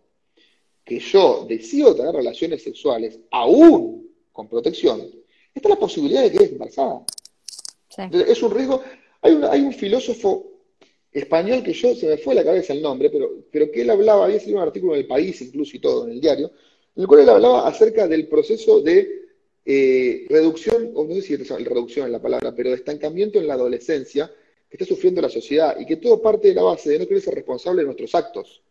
[0.89, 5.07] que yo decido tener relaciones sexuales, aún con protección,
[5.53, 7.05] está la posibilidad de que quedes embarazada.
[7.89, 8.01] sí.
[8.01, 8.81] Entonces, es un riesgo.
[9.21, 10.47] Hay un, hay un filósofo
[11.11, 13.89] español que yo se me fue a la cabeza el nombre, pero, pero que él
[13.91, 16.47] hablaba, había escrito un artículo en el país, incluso y todo, en el diario,
[16.95, 19.27] en el cual él hablaba acerca del proceso de
[19.65, 23.45] eh, reducción, o no sé si es reducción en la palabra, pero de estancamiento en
[23.45, 24.31] la adolescencia
[24.67, 27.21] que está sufriendo la sociedad y que todo parte de la base de no querer
[27.21, 28.63] ser responsable de nuestros actos.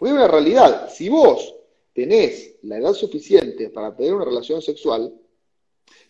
[0.00, 1.54] Porque hay una realidad, si vos
[1.92, 5.14] tenés la edad suficiente para tener una relación sexual,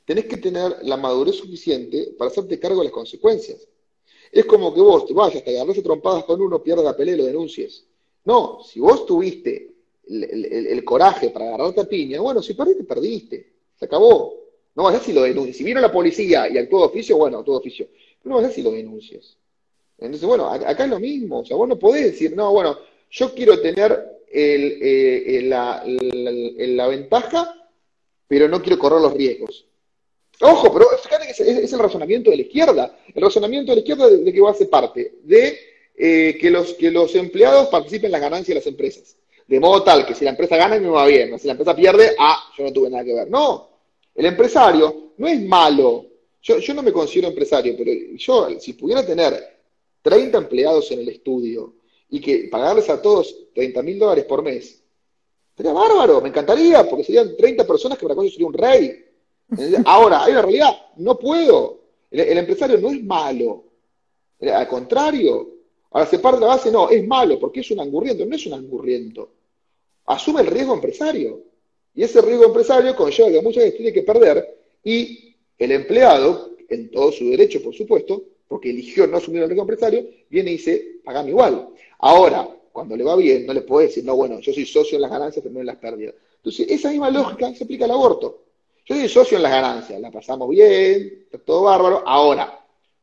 [0.05, 3.67] tenés que tener la madurez suficiente para hacerte cargo de las consecuencias.
[4.31, 7.17] Es como que vos te vayas, te agarras a trompadas con uno, pierdas la pelea
[7.17, 7.85] y lo denuncies.
[8.27, 9.75] No, si vos tuviste
[10.09, 13.53] el, coraje para agarrarte a piña, bueno, si perdiste, perdiste.
[13.75, 14.37] Se acabó.
[14.77, 15.57] No vayas si lo denuncias.
[15.57, 17.89] Si vino la policía y actuó de oficio, bueno, actuó de oficio.
[18.23, 19.37] Pero no vayas si lo denuncias.
[19.99, 21.41] Entonces, bueno, acá es lo mismo.
[21.41, 22.79] O sea, vos no podés decir, no, bueno,
[23.11, 23.93] yo quiero tener
[24.33, 27.55] el- eh, la, la- ventaja,
[28.29, 29.67] pero no quiero correr los riesgos.
[30.41, 32.99] Ojo, pero fíjate que es, es- es el razonamiento de la izquierda.
[33.15, 35.59] El razonamiento de la izquierda de, de que va a ser parte de
[35.97, 39.17] eh, que, los, que los empleados participen en las ganancias de las empresas.
[39.47, 41.37] De modo tal que si la empresa gana, me va bien.
[41.39, 43.29] Si la empresa pierde, ah, yo no tuve nada que ver.
[43.29, 43.69] No,
[44.15, 46.07] el empresario no es malo.
[46.41, 49.59] Yo, yo no me considero empresario, pero yo, si pudiera tener
[50.01, 51.75] 30 empleados en el estudio
[52.11, 54.83] y que pagarles a todos 30 mil dólares por mes,
[55.57, 59.05] sería bárbaro, me encantaría, porque serían 30 personas que para yo sería un rey.
[59.85, 61.81] Ahora, hay una realidad, no puedo.
[62.11, 63.65] El, el empresario no es malo,
[64.41, 65.61] Eh, al contrario.
[65.91, 68.55] Ahora se parte la base, no, es malo, porque es un angurriento, no es un
[68.55, 69.29] angurriento.
[70.07, 71.43] Asume el riesgo empresario.
[71.95, 76.91] Y ese riesgo empresario conlleva que muchas veces tiene que perder y el empleado, en
[76.91, 81.01] todo su derecho, por supuesto, porque eligió no asumir el riesgo empresario, viene y dice,
[81.05, 81.69] pagame igual.
[82.01, 85.03] Ahora, cuando le va bien, no le puede decir, no, bueno, yo soy socio en
[85.03, 86.15] las ganancias, pero no en las pérdidas.
[86.37, 88.43] Entonces, esa misma lógica se aplica al aborto.
[88.87, 92.03] Yo soy socio en las ganancias, la pasamos bien, está todo bárbaro.
[92.07, 92.59] Ahora,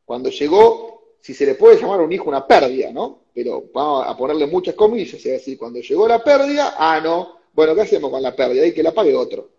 [0.06, 3.20] cuando llegó, si se le puede llamar a un hijo una pérdida, ¿no?
[3.34, 7.76] Pero vamos a ponerle muchas comillas, es decir, cuando llegó la pérdida, ah, no, bueno,
[7.76, 8.64] ¿qué hacemos con la pérdida?
[8.64, 9.50] Hay que la pague otro.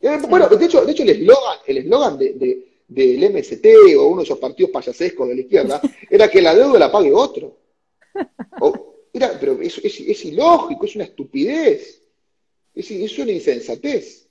[0.00, 3.64] Eh, Bueno, de hecho, de hecho el eslogan, el eslogan de, de- del MST
[3.98, 7.12] o uno de esos partidos payasescos de la izquierda era que la deuda la pague
[7.12, 7.56] otro.
[8.60, 12.02] O- era, pero es, es- es ilógico, es una estupidez,
[12.74, 14.28] es, es una insensatez.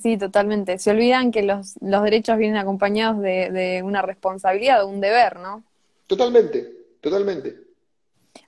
[0.00, 0.78] Sí, totalmente.
[0.78, 5.38] Se olvidan que los, los derechos vienen acompañados de, de una responsabilidad, de un deber,
[5.40, 5.64] ¿no?
[6.06, 6.62] Totalmente,
[7.00, 7.56] totalmente.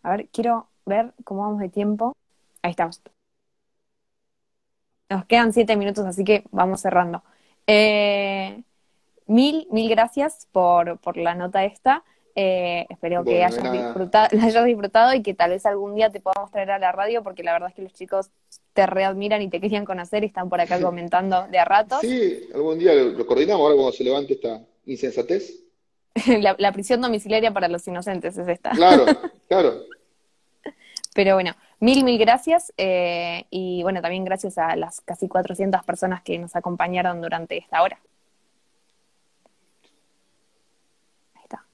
[0.02, 2.12] A ver, quiero ver cómo vamos de tiempo.
[2.62, 3.00] Ahí estamos.
[5.10, 7.22] Nos quedan siete minutos, así que vamos cerrando.
[7.66, 8.62] Eh,
[9.26, 12.04] mil, mil gracias por, por la nota esta.
[12.34, 16.10] Eh, espero que Bueno, hayas disfrutado, la hayas disfrutado y que tal vez algún día
[16.10, 18.30] te podamos traer a la radio, porque la verdad es que los chicos
[18.72, 22.00] te readmiran y te querían conocer y están por acá comentando de a ratos.
[22.00, 25.58] Sí, algún día lo, lo coordinamos ahora cuando se levante esta insensatez.
[26.40, 28.70] La, la prisión domiciliaria para los inocentes es esta.
[28.70, 29.06] Claro,
[29.48, 29.84] claro.
[31.14, 32.72] Pero bueno, mil, mil gracias.
[32.76, 37.82] eh, y bueno, también gracias a las casi 400 personas que nos acompañaron durante esta
[37.82, 37.98] hora.
[41.34, 41.64] Ahí está.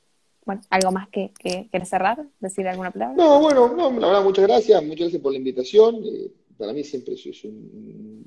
[0.48, 2.24] Bueno, ¿algo más que, que cerrar?
[2.40, 3.14] ¿Decir alguna palabra?
[3.18, 5.96] No, bueno, no, la verdad, muchas gracias, muchas gracias por la invitación.
[6.06, 8.26] Eh, para mí siempre es, un,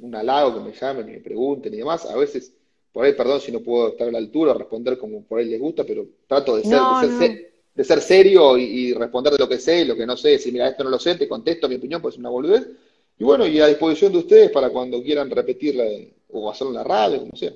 [0.00, 2.06] un halago que me llamen, que me pregunten y demás.
[2.06, 2.52] A veces,
[2.92, 5.46] por ahí, perdón si no puedo estar a la altura o responder como por ahí
[5.48, 7.16] les gusta, pero trato de ser, No, de ser, no.
[7.18, 10.16] se- de ser serio y, y responder de lo que sé y lo que no
[10.16, 10.30] sé.
[10.30, 12.68] Decir, mira, esto no lo sé, te contesto mi opinión, pues es una boludez.
[13.16, 16.76] Y bueno, y a disposición de ustedes para cuando quieran repetirla eh, o hacerlo en
[16.78, 17.52] la radio, como sea.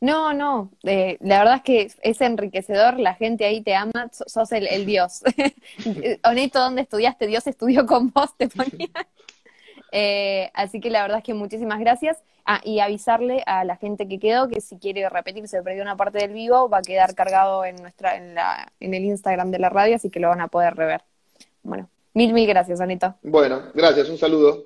[0.00, 4.24] No, no, eh, la verdad es que es enriquecedor, la gente ahí te ama, so-
[4.26, 5.22] sos el, el Dios.
[6.24, 7.26] Honesto, ¿dónde estudiaste?
[7.26, 8.88] Dios estudió con vos, te ponía.
[9.92, 12.18] Eh, así que la verdad es que muchísimas gracias.
[12.44, 15.96] Ah, y avisarle a la gente que quedó que si quiere repetir, se perdió una
[15.96, 19.60] parte del vivo, va a quedar cargado en nuestra, en la, en el Instagram de
[19.60, 21.02] la radio, así que lo van a poder rever.
[21.62, 23.16] Bueno, Mil, mil gracias, Anita.
[23.22, 24.64] Bueno, gracias, un saludo.